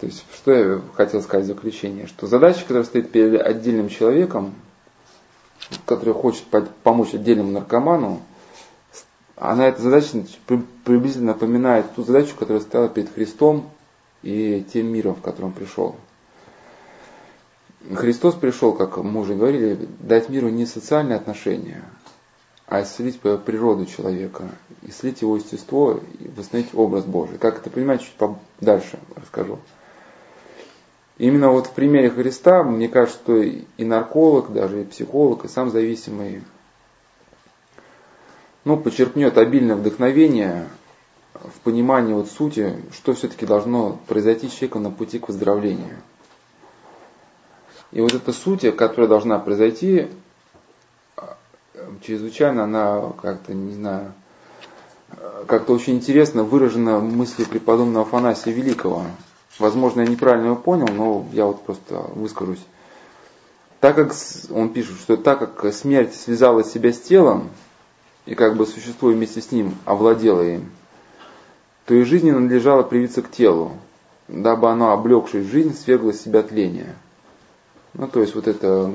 То 0.00 0.06
есть, 0.06 0.24
что 0.34 0.52
я 0.52 0.80
хотел 0.94 1.20
сказать 1.20 1.44
в 1.44 1.48
заключение, 1.48 2.06
что 2.06 2.26
задача, 2.26 2.62
которая 2.62 2.84
стоит 2.84 3.12
перед 3.12 3.38
отдельным 3.38 3.90
человеком, 3.90 4.54
который 5.84 6.14
хочет 6.14 6.44
помочь 6.82 7.12
отдельному 7.12 7.52
наркоману, 7.52 8.22
она 9.36 9.68
эта 9.68 9.82
задача 9.82 10.24
приблизительно 10.84 11.32
напоминает 11.32 11.94
ту 11.94 12.02
задачу, 12.02 12.34
которая 12.38 12.62
стояла 12.62 12.88
перед 12.88 13.12
Христом 13.12 13.68
и 14.22 14.64
тем 14.72 14.86
миром, 14.86 15.14
в 15.16 15.20
котором 15.20 15.52
пришел. 15.52 15.96
Христос 17.94 18.34
пришел, 18.34 18.72
как 18.72 18.96
мы 18.96 19.20
уже 19.20 19.34
говорили, 19.34 19.86
дать 19.98 20.30
миру 20.30 20.48
не 20.48 20.64
социальные 20.64 21.16
отношения, 21.16 21.82
а 22.66 22.82
исцелить 22.82 23.20
природу 23.20 23.84
человека, 23.84 24.48
исцелить 24.82 25.20
его 25.20 25.36
естество 25.36 26.00
и 26.18 26.28
восстановить 26.28 26.74
образ 26.74 27.04
Божий. 27.04 27.36
Как 27.36 27.58
это 27.58 27.68
понимать, 27.68 28.00
чуть 28.00 28.14
дальше 28.60 28.98
расскажу. 29.16 29.58
Именно 31.20 31.50
вот 31.50 31.66
в 31.66 31.72
примере 31.72 32.08
Христа, 32.08 32.62
мне 32.62 32.88
кажется, 32.88 33.20
что 33.20 33.36
и 33.36 33.84
нарколог, 33.84 34.54
даже 34.54 34.80
и 34.80 34.84
психолог, 34.86 35.44
и 35.44 35.48
сам 35.48 35.70
зависимый, 35.70 36.42
ну, 38.64 38.78
почерпнет 38.78 39.36
обильное 39.36 39.76
вдохновение 39.76 40.66
в 41.34 41.60
понимании 41.62 42.14
вот 42.14 42.30
сути, 42.30 42.74
что 42.94 43.12
все-таки 43.12 43.44
должно 43.44 43.98
произойти 44.06 44.48
с 44.48 44.52
человеком 44.52 44.84
на 44.84 44.90
пути 44.90 45.18
к 45.18 45.28
выздоровлению. 45.28 45.98
И 47.92 48.00
вот 48.00 48.14
эта 48.14 48.32
суть, 48.32 48.74
которая 48.74 49.06
должна 49.06 49.38
произойти, 49.38 50.08
чрезвычайно 52.02 52.64
она 52.64 53.12
как-то, 53.20 53.52
не 53.52 53.74
знаю, 53.74 54.14
как-то 55.46 55.74
очень 55.74 55.96
интересно 55.96 56.44
выражена 56.44 56.96
в 56.96 57.04
мысли 57.04 57.44
преподобного 57.44 58.06
Афанасия 58.06 58.54
Великого. 58.54 59.04
Возможно, 59.60 60.00
я 60.00 60.06
неправильно 60.06 60.46
его 60.46 60.56
понял, 60.56 60.88
но 60.88 61.26
я 61.32 61.44
вот 61.44 61.62
просто 61.62 61.96
выскажусь. 62.14 62.64
Так 63.80 63.94
как 63.94 64.12
он 64.50 64.70
пишет, 64.70 64.96
что 64.98 65.16
так 65.16 65.38
как 65.38 65.72
смерть 65.74 66.14
связала 66.14 66.64
себя 66.64 66.92
с 66.92 66.98
телом, 66.98 67.50
и 68.24 68.34
как 68.34 68.56
бы 68.56 68.66
существо 68.66 69.10
вместе 69.10 69.40
с 69.40 69.52
ним 69.52 69.74
овладело 69.84 70.42
им, 70.42 70.70
то 71.84 71.94
и 71.94 72.04
жизни 72.04 72.30
надлежало 72.30 72.82
привиться 72.82 73.22
к 73.22 73.30
телу, 73.30 73.72
дабы 74.28 74.70
оно, 74.70 74.92
облегшись 74.92 75.46
в 75.46 75.50
жизнь, 75.50 75.74
свергло 75.74 76.12
с 76.12 76.22
себя 76.22 76.42
тление. 76.42 76.94
Ну, 77.94 78.06
то 78.06 78.20
есть 78.20 78.34
вот 78.34 78.48
это 78.48 78.92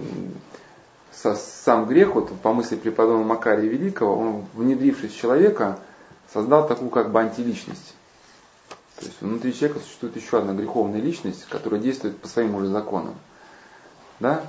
сам 1.13 1.85
грех, 1.85 2.15
вот 2.15 2.31
по 2.39 2.53
мысли 2.53 2.75
преподобного 2.75 3.23
Макария 3.23 3.69
Великого, 3.69 4.17
он, 4.17 4.45
внедрившись 4.53 5.13
в 5.13 5.19
человека, 5.19 5.79
создал 6.33 6.67
такую 6.67 6.89
как 6.89 7.11
бы 7.11 7.19
антиличность. 7.19 7.94
То 8.97 9.05
есть 9.05 9.21
внутри 9.21 9.53
человека 9.53 9.81
существует 9.81 10.15
еще 10.15 10.39
одна 10.39 10.53
греховная 10.53 11.01
личность, 11.01 11.45
которая 11.49 11.81
действует 11.81 12.17
по 12.17 12.27
своим 12.27 12.55
уже 12.55 12.67
законам. 12.67 13.15
Да? 14.19 14.41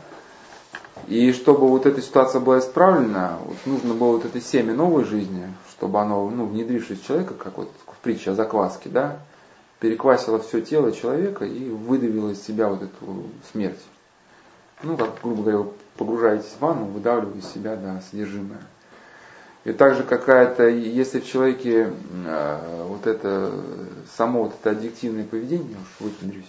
И 1.08 1.32
чтобы 1.32 1.68
вот 1.68 1.86
эта 1.86 2.00
ситуация 2.00 2.40
была 2.40 2.58
исправлена, 2.60 3.38
вот 3.44 3.56
нужно 3.66 3.94
было 3.94 4.12
вот 4.12 4.24
это 4.24 4.40
семя 4.40 4.72
новой 4.72 5.04
жизни, 5.04 5.52
чтобы 5.70 6.00
оно, 6.00 6.28
ну, 6.30 6.46
внедрившись 6.46 7.00
в 7.00 7.06
человека, 7.06 7.34
как 7.34 7.58
вот 7.58 7.70
в 7.86 7.96
притче 7.98 8.30
о 8.30 8.34
закваске, 8.34 8.88
да, 8.88 9.18
переквасило 9.80 10.38
все 10.38 10.62
тело 10.62 10.92
человека 10.92 11.44
и 11.44 11.68
выдавило 11.68 12.30
из 12.30 12.42
себя 12.42 12.68
вот 12.68 12.82
эту 12.82 13.24
смерть. 13.52 13.82
Ну, 14.82 14.96
как, 14.96 15.20
грубо 15.22 15.42
говоря, 15.42 15.70
погружаетесь 15.96 16.54
в 16.58 16.60
ванну, 16.60 16.86
выдавливаете 16.86 17.40
из 17.40 17.52
себя, 17.52 17.76
да, 17.76 18.00
содержимое. 18.10 18.60
И 19.66 19.72
также 19.72 20.04
какая-то, 20.04 20.68
если 20.68 21.18
в 21.18 21.26
человеке 21.26 21.90
э, 22.24 22.84
вот 22.86 23.08
это, 23.08 23.50
само 24.16 24.44
вот 24.44 24.54
это 24.60 24.70
аддиктивное 24.70 25.24
поведение, 25.24 25.76
уж 25.76 26.06
выпендрюсь, 26.06 26.44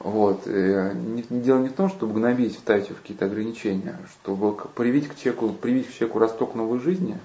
вот. 0.00 0.44
Не, 0.46 1.24
не 1.30 1.40
дело 1.40 1.60
не 1.60 1.68
в 1.68 1.74
том, 1.74 1.88
чтобы 1.88 2.14
гнобить, 2.14 2.56
вставить 2.56 2.90
в 2.90 3.00
какие-то 3.00 3.26
ограничения, 3.26 3.96
чтобы 4.10 4.56
привить 4.74 5.06
к 5.06 5.16
человеку, 5.16 5.50
привить 5.50 5.88
к 5.88 5.92
человеку 5.92 6.18
росток 6.18 6.56
новой 6.56 6.80
жизни, 6.80 7.16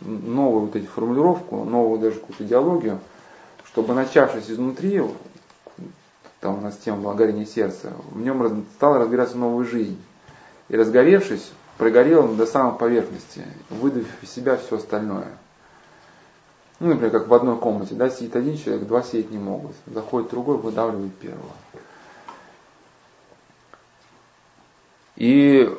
новую 0.00 0.62
вот 0.62 0.74
эти 0.74 0.86
формулировку, 0.86 1.64
новую 1.64 2.00
даже 2.00 2.20
какую-то 2.20 2.44
идеологию, 2.44 3.00
чтобы 3.66 3.92
начавшись 3.92 4.50
изнутри, 4.50 5.02
там 6.40 6.56
у 6.56 6.60
нас 6.62 6.78
тема 6.78 7.02
была 7.02 7.12
горение 7.12 7.44
сердца, 7.44 7.92
в 8.12 8.20
нем 8.22 8.64
стала 8.76 8.98
разгораться 8.98 9.36
новая 9.36 9.66
жизнь. 9.66 10.00
И 10.70 10.76
разгоревшись, 10.76 11.52
прогорел 11.78 12.34
до 12.34 12.46
самой 12.46 12.78
поверхности, 12.78 13.44
выдавив 13.70 14.22
из 14.22 14.30
себя 14.30 14.56
все 14.56 14.76
остальное. 14.76 15.28
Ну, 16.80 16.88
например, 16.88 17.10
как 17.10 17.28
в 17.28 17.34
одной 17.34 17.56
комнате, 17.58 17.94
да, 17.94 18.10
сидит 18.10 18.34
один 18.34 18.56
человек, 18.56 18.86
два 18.88 19.02
сидеть 19.02 19.30
не 19.30 19.38
могут. 19.38 19.72
Заходит 19.86 20.30
другой, 20.30 20.56
выдавливает 20.56 21.14
первого. 21.16 21.52
И 25.14 25.72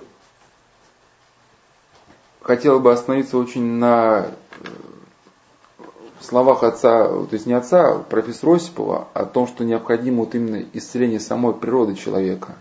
хотел 2.41 2.79
бы 2.79 2.93
остановиться 2.93 3.37
очень 3.37 3.63
на 3.63 4.27
э, 4.27 4.67
словах 6.21 6.63
отца, 6.63 7.07
то 7.07 7.27
есть 7.31 7.45
не 7.45 7.53
отца, 7.53 7.95
а 7.95 7.99
профессора 7.99 8.55
Осипова, 8.55 9.07
о 9.13 9.25
том, 9.25 9.47
что 9.47 9.65
необходимо 9.65 10.19
вот 10.19 10.35
именно 10.35 10.63
исцеление 10.73 11.19
самой 11.19 11.53
природы 11.53 11.95
человека. 11.95 12.55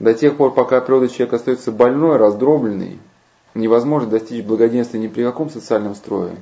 До 0.00 0.14
тех 0.14 0.38
пор, 0.38 0.54
пока 0.54 0.80
природа 0.80 1.08
человека 1.08 1.36
остается 1.36 1.70
больной, 1.70 2.16
раздробленной, 2.16 2.98
невозможно 3.54 4.08
достичь 4.08 4.42
благоденствия 4.44 4.98
ни 4.98 5.08
при 5.08 5.22
каком 5.22 5.50
социальном 5.50 5.94
строе, 5.94 6.36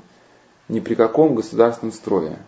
ни 0.68 0.79
при 0.79 0.94
каком 0.94 1.35
государственном 1.35 1.92
строе. 1.92 2.38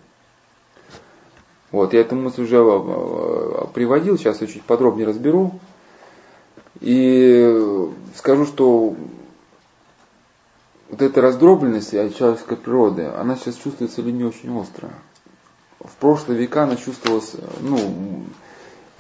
Вот, 1.72 1.94
я 1.94 2.00
эту 2.00 2.14
мысль 2.14 2.42
уже 2.42 2.56
э, 2.56 2.60
э, 2.62 3.64
приводил, 3.74 4.18
сейчас 4.18 4.40
я 4.40 4.46
чуть 4.46 4.62
подробнее 4.62 5.06
разберу. 5.06 5.58
И 6.80 7.88
скажу, 8.16 8.46
что 8.46 8.94
вот 10.88 11.02
эта 11.02 11.20
раздробленность 11.20 11.90
человеческой 11.90 12.56
природы, 12.56 13.06
она 13.06 13.34
сейчас 13.34 13.56
чувствуется 13.56 14.00
людьми 14.02 14.24
очень 14.24 14.56
остро. 14.56 14.90
В 15.80 15.94
прошлые 15.96 16.38
века 16.38 16.64
она 16.64 16.76
чувствовалась, 16.76 17.34
ну, 17.60 17.78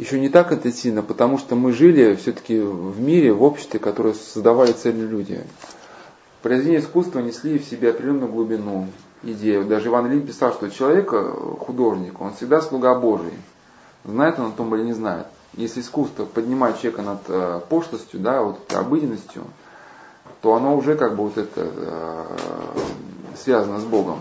еще 0.00 0.18
не 0.18 0.30
так 0.30 0.50
интенсивно, 0.50 1.02
потому 1.02 1.36
что 1.36 1.56
мы 1.56 1.72
жили 1.72 2.14
все-таки 2.14 2.58
в 2.58 2.98
мире, 3.00 3.34
в 3.34 3.42
обществе, 3.42 3.78
которое 3.78 4.14
создавали 4.14 4.72
цельные 4.72 5.06
люди. 5.06 5.44
Произведения 6.42 6.78
искусства 6.78 7.20
несли 7.20 7.58
в 7.58 7.64
себе 7.64 7.90
определенную 7.90 8.32
глубину, 8.32 8.86
идею. 9.22 9.66
Даже 9.66 9.88
Иван 9.88 10.06
Ильин 10.06 10.26
писал, 10.26 10.54
что 10.54 10.70
человек, 10.70 11.10
э, 11.12 11.32
художник, 11.60 12.18
он 12.18 12.32
всегда 12.32 12.62
слуга 12.62 12.94
Божий. 12.94 13.34
Знает 14.04 14.38
он 14.38 14.46
о 14.46 14.52
том 14.52 14.74
или 14.74 14.84
не 14.84 14.94
знает. 14.94 15.26
Если 15.52 15.82
искусство 15.82 16.24
поднимает 16.24 16.80
человека 16.80 17.02
над 17.02 17.20
э, 17.28 17.60
пошлостью, 17.68 18.20
да, 18.20 18.40
вот 18.40 18.72
обыденностью, 18.72 19.44
то 20.40 20.54
оно 20.54 20.74
уже 20.76 20.96
как 20.96 21.14
бы 21.14 21.24
вот 21.24 21.36
это 21.36 21.70
э, 21.76 22.24
связано 23.36 23.80
с 23.80 23.84
Богом. 23.84 24.20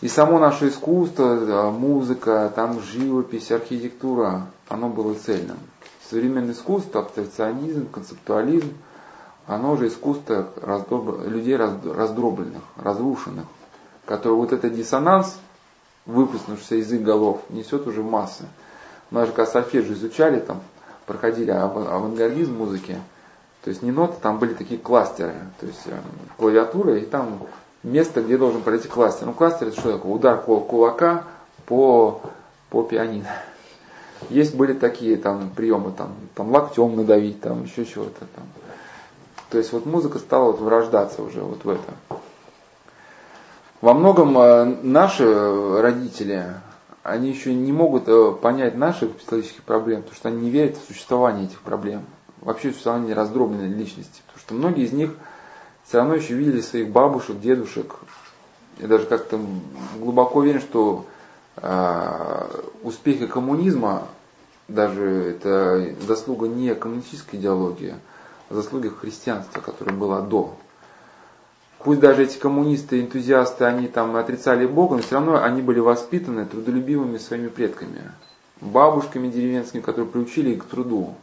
И 0.00 0.08
само 0.08 0.38
наше 0.38 0.68
искусство, 0.68 1.70
музыка, 1.70 2.52
там 2.54 2.80
живопись, 2.80 3.50
архитектура, 3.50 4.48
оно 4.68 4.88
было 4.88 5.14
цельным. 5.14 5.58
Современное 6.10 6.52
искусство, 6.52 7.00
абстракционизм, 7.00 7.88
концептуализм, 7.88 8.74
оно 9.46 9.72
уже 9.72 9.88
искусство 9.88 10.48
раздоб... 10.60 11.26
людей 11.26 11.56
раздробленных, 11.56 12.62
разрушенных, 12.76 13.46
который 14.04 14.34
вот 14.34 14.52
этот 14.52 14.74
диссонанс, 14.74 15.38
выпустившийся 16.06 16.76
из 16.76 16.92
их 16.92 17.02
голов, 17.02 17.40
несет 17.48 17.86
уже 17.86 18.02
массы. 18.02 18.44
Мы 19.10 19.26
же 19.26 19.32
как 19.32 19.48
сольфеджио 19.48 19.94
изучали, 19.94 20.40
там, 20.40 20.60
проходили 21.06 21.50
авангардизм 21.50 22.54
музыки, 22.54 22.98
то 23.62 23.70
есть 23.70 23.82
не 23.82 23.92
ноты, 23.92 24.14
там 24.20 24.38
были 24.38 24.54
такие 24.54 24.80
кластеры, 24.80 25.34
то 25.60 25.66
есть 25.66 25.82
э, 25.86 25.98
клавиатура, 26.36 26.98
и 26.98 27.06
там 27.06 27.46
место, 27.84 28.22
где 28.22 28.36
должен 28.36 28.62
пройти 28.62 28.88
кластер. 28.88 29.26
Ну, 29.26 29.32
кластер 29.32 29.68
это 29.68 29.78
что 29.78 29.92
такое? 29.92 30.12
Удар 30.12 30.40
кулака 30.40 31.24
по, 31.66 32.20
по 32.70 32.82
пианино. 32.82 33.28
Есть 34.30 34.54
были 34.54 34.72
такие 34.72 35.16
там 35.16 35.50
приемы, 35.50 35.92
там, 35.92 36.14
там 36.34 36.50
локтем 36.50 36.96
надавить, 36.96 37.40
там 37.40 37.64
еще 37.64 37.84
чего-то 37.84 38.20
там. 38.34 38.44
То 39.50 39.58
есть 39.58 39.72
вот 39.72 39.86
музыка 39.86 40.18
стала 40.18 40.52
вот 40.52 40.60
врождаться 40.60 41.22
уже 41.22 41.40
вот 41.42 41.64
в 41.64 41.68
это. 41.68 42.18
Во 43.80 43.92
многом 43.92 44.38
э, 44.38 44.64
наши 44.82 45.80
родители, 45.80 46.54
они 47.02 47.28
еще 47.28 47.54
не 47.54 47.70
могут 47.70 48.04
э, 48.08 48.32
понять 48.32 48.76
наших 48.76 49.12
психологических 49.12 49.62
проблем, 49.62 50.00
потому 50.00 50.16
что 50.16 50.28
они 50.28 50.40
не 50.40 50.50
верят 50.50 50.78
в 50.78 50.86
существование 50.86 51.44
этих 51.44 51.60
проблем, 51.60 52.06
вообще 52.40 52.70
в 52.70 52.72
существование 52.72 53.14
раздробленной 53.14 53.68
личности. 53.68 54.22
Потому 54.26 54.40
что 54.40 54.54
многие 54.54 54.84
из 54.84 54.92
них 54.92 55.10
все 55.94 56.00
равно 56.00 56.16
еще 56.16 56.34
видели 56.34 56.60
своих 56.60 56.88
бабушек, 56.88 57.38
дедушек. 57.38 57.94
Я 58.78 58.88
даже 58.88 59.06
как-то 59.06 59.38
глубоко 59.96 60.40
уверен, 60.40 60.60
что 60.60 61.06
э, 61.54 62.62
успехи 62.82 63.28
коммунизма, 63.28 64.08
даже 64.66 65.04
это 65.04 65.94
заслуга 66.04 66.48
не 66.48 66.74
коммунистической 66.74 67.38
идеологии, 67.38 67.94
а 68.50 68.54
заслуги 68.54 68.88
христианства, 68.88 69.60
которое 69.60 69.92
было 69.92 70.20
до 70.20 70.56
пусть 71.78 72.00
даже 72.00 72.24
эти 72.24 72.38
коммунисты, 72.38 73.00
энтузиасты, 73.00 73.64
они 73.64 73.86
там 73.86 74.16
отрицали 74.16 74.66
Бога, 74.66 74.96
но 74.96 75.02
все 75.02 75.14
равно 75.14 75.44
они 75.44 75.62
были 75.62 75.78
воспитаны 75.78 76.44
трудолюбивыми 76.44 77.18
своими 77.18 77.46
предками, 77.46 78.10
бабушками 78.60 79.28
деревенскими, 79.28 79.80
которые 79.80 80.10
приучили 80.10 80.54
их 80.54 80.64
к 80.64 80.68
труду, 80.68 81.14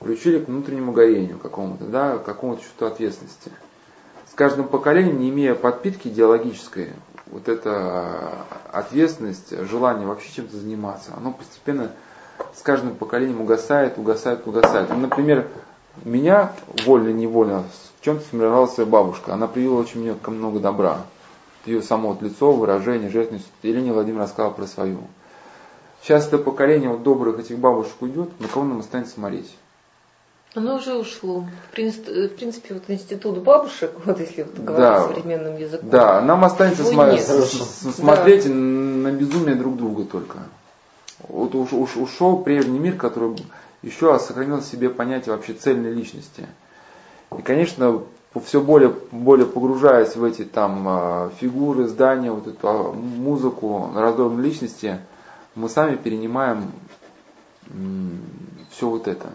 приучили 0.00 0.40
к 0.40 0.48
внутреннему 0.48 0.90
горению 0.90 1.38
какому-то, 1.38 1.84
да, 1.84 2.18
к 2.18 2.24
какому-то 2.24 2.62
чувству 2.62 2.88
ответственности. 2.88 3.52
С 4.34 4.36
каждым 4.36 4.66
поколением, 4.66 5.20
не 5.20 5.30
имея 5.30 5.54
подпитки 5.54 6.08
идеологической, 6.08 6.88
вот 7.26 7.48
эта 7.48 8.32
ответственность, 8.72 9.56
желание 9.68 10.08
вообще 10.08 10.28
чем-то 10.32 10.56
заниматься, 10.56 11.12
оно 11.16 11.30
постепенно 11.30 11.92
с 12.52 12.60
каждым 12.62 12.96
поколением 12.96 13.42
угасает, 13.42 13.96
угасает, 13.96 14.44
угасает. 14.44 14.90
Ну, 14.90 14.96
например, 14.96 15.46
меня 16.02 16.52
вольно-невольно 16.84 17.62
в 18.00 18.04
чем-то 18.04 18.24
сформировалась 18.24 18.74
бабушка. 18.74 19.34
Она 19.34 19.46
привила 19.46 19.78
очень 19.78 20.00
мне 20.00 20.16
много 20.26 20.58
добра. 20.58 21.02
Ее 21.64 21.80
само 21.80 22.08
вот 22.08 22.20
лицо, 22.20 22.50
выражение, 22.50 23.10
жертвенность. 23.10 23.46
Елена 23.62 23.92
Владимир 23.92 24.22
рассказала 24.22 24.50
про 24.50 24.66
свою. 24.66 24.98
Сейчас 26.02 26.26
это 26.26 26.38
поколение 26.38 26.90
вот 26.90 27.04
добрых 27.04 27.38
этих 27.38 27.60
бабушек 27.60 27.94
уйдет, 28.00 28.30
на 28.40 28.48
кого 28.48 28.64
нам 28.64 28.80
останется 28.80 29.14
смотреть? 29.14 29.56
Оно 30.54 30.76
уже 30.76 30.94
ушло. 30.94 31.44
В 31.68 31.72
принципе, 31.72 32.28
принципе, 32.28 32.74
вот 32.74 32.84
институт 32.88 33.38
бабушек, 33.38 33.90
вот 34.04 34.20
если 34.20 34.42
вот 34.42 34.54
говорить 34.54 34.78
Да. 34.86 35.08
современным 35.08 35.56
языком. 35.58 35.88
Да, 35.90 36.20
нам 36.20 36.44
останется 36.44 36.82
Его 36.82 36.92
сма- 36.92 37.12
нет. 37.12 37.20
с- 37.22 37.52
с- 37.52 37.94
смотреть 37.96 38.46
на 38.46 39.10
безумие 39.10 39.56
друг 39.56 39.76
друга 39.76 40.04
только. 40.04 40.38
Вот 41.28 41.54
уж, 41.54 41.72
уж- 41.72 41.96
ушел 41.96 42.38
прежний 42.42 42.78
мир, 42.78 42.96
который 42.96 43.36
еще 43.82 44.16
сохранил 44.18 44.58
в 44.58 44.64
себе 44.64 44.90
понятие 44.90 45.34
вообще 45.34 45.54
цельной 45.54 45.92
личности. 45.92 46.46
И, 47.36 47.42
конечно, 47.42 48.02
все 48.44 48.60
более, 48.60 48.94
более 49.10 49.46
погружаясь 49.46 50.14
в 50.16 50.22
эти 50.24 50.44
там 50.44 50.84
а, 50.86 51.30
фигуры, 51.40 51.86
здания, 51.88 52.30
вот 52.30 52.46
эту 52.46 52.68
а, 52.68 52.92
музыку 52.92 53.90
раздорной 53.94 54.42
личности, 54.44 54.98
мы 55.54 55.68
сами 55.68 55.96
перенимаем 55.96 56.70
все 58.70 58.88
вот 58.88 59.08
это. 59.08 59.28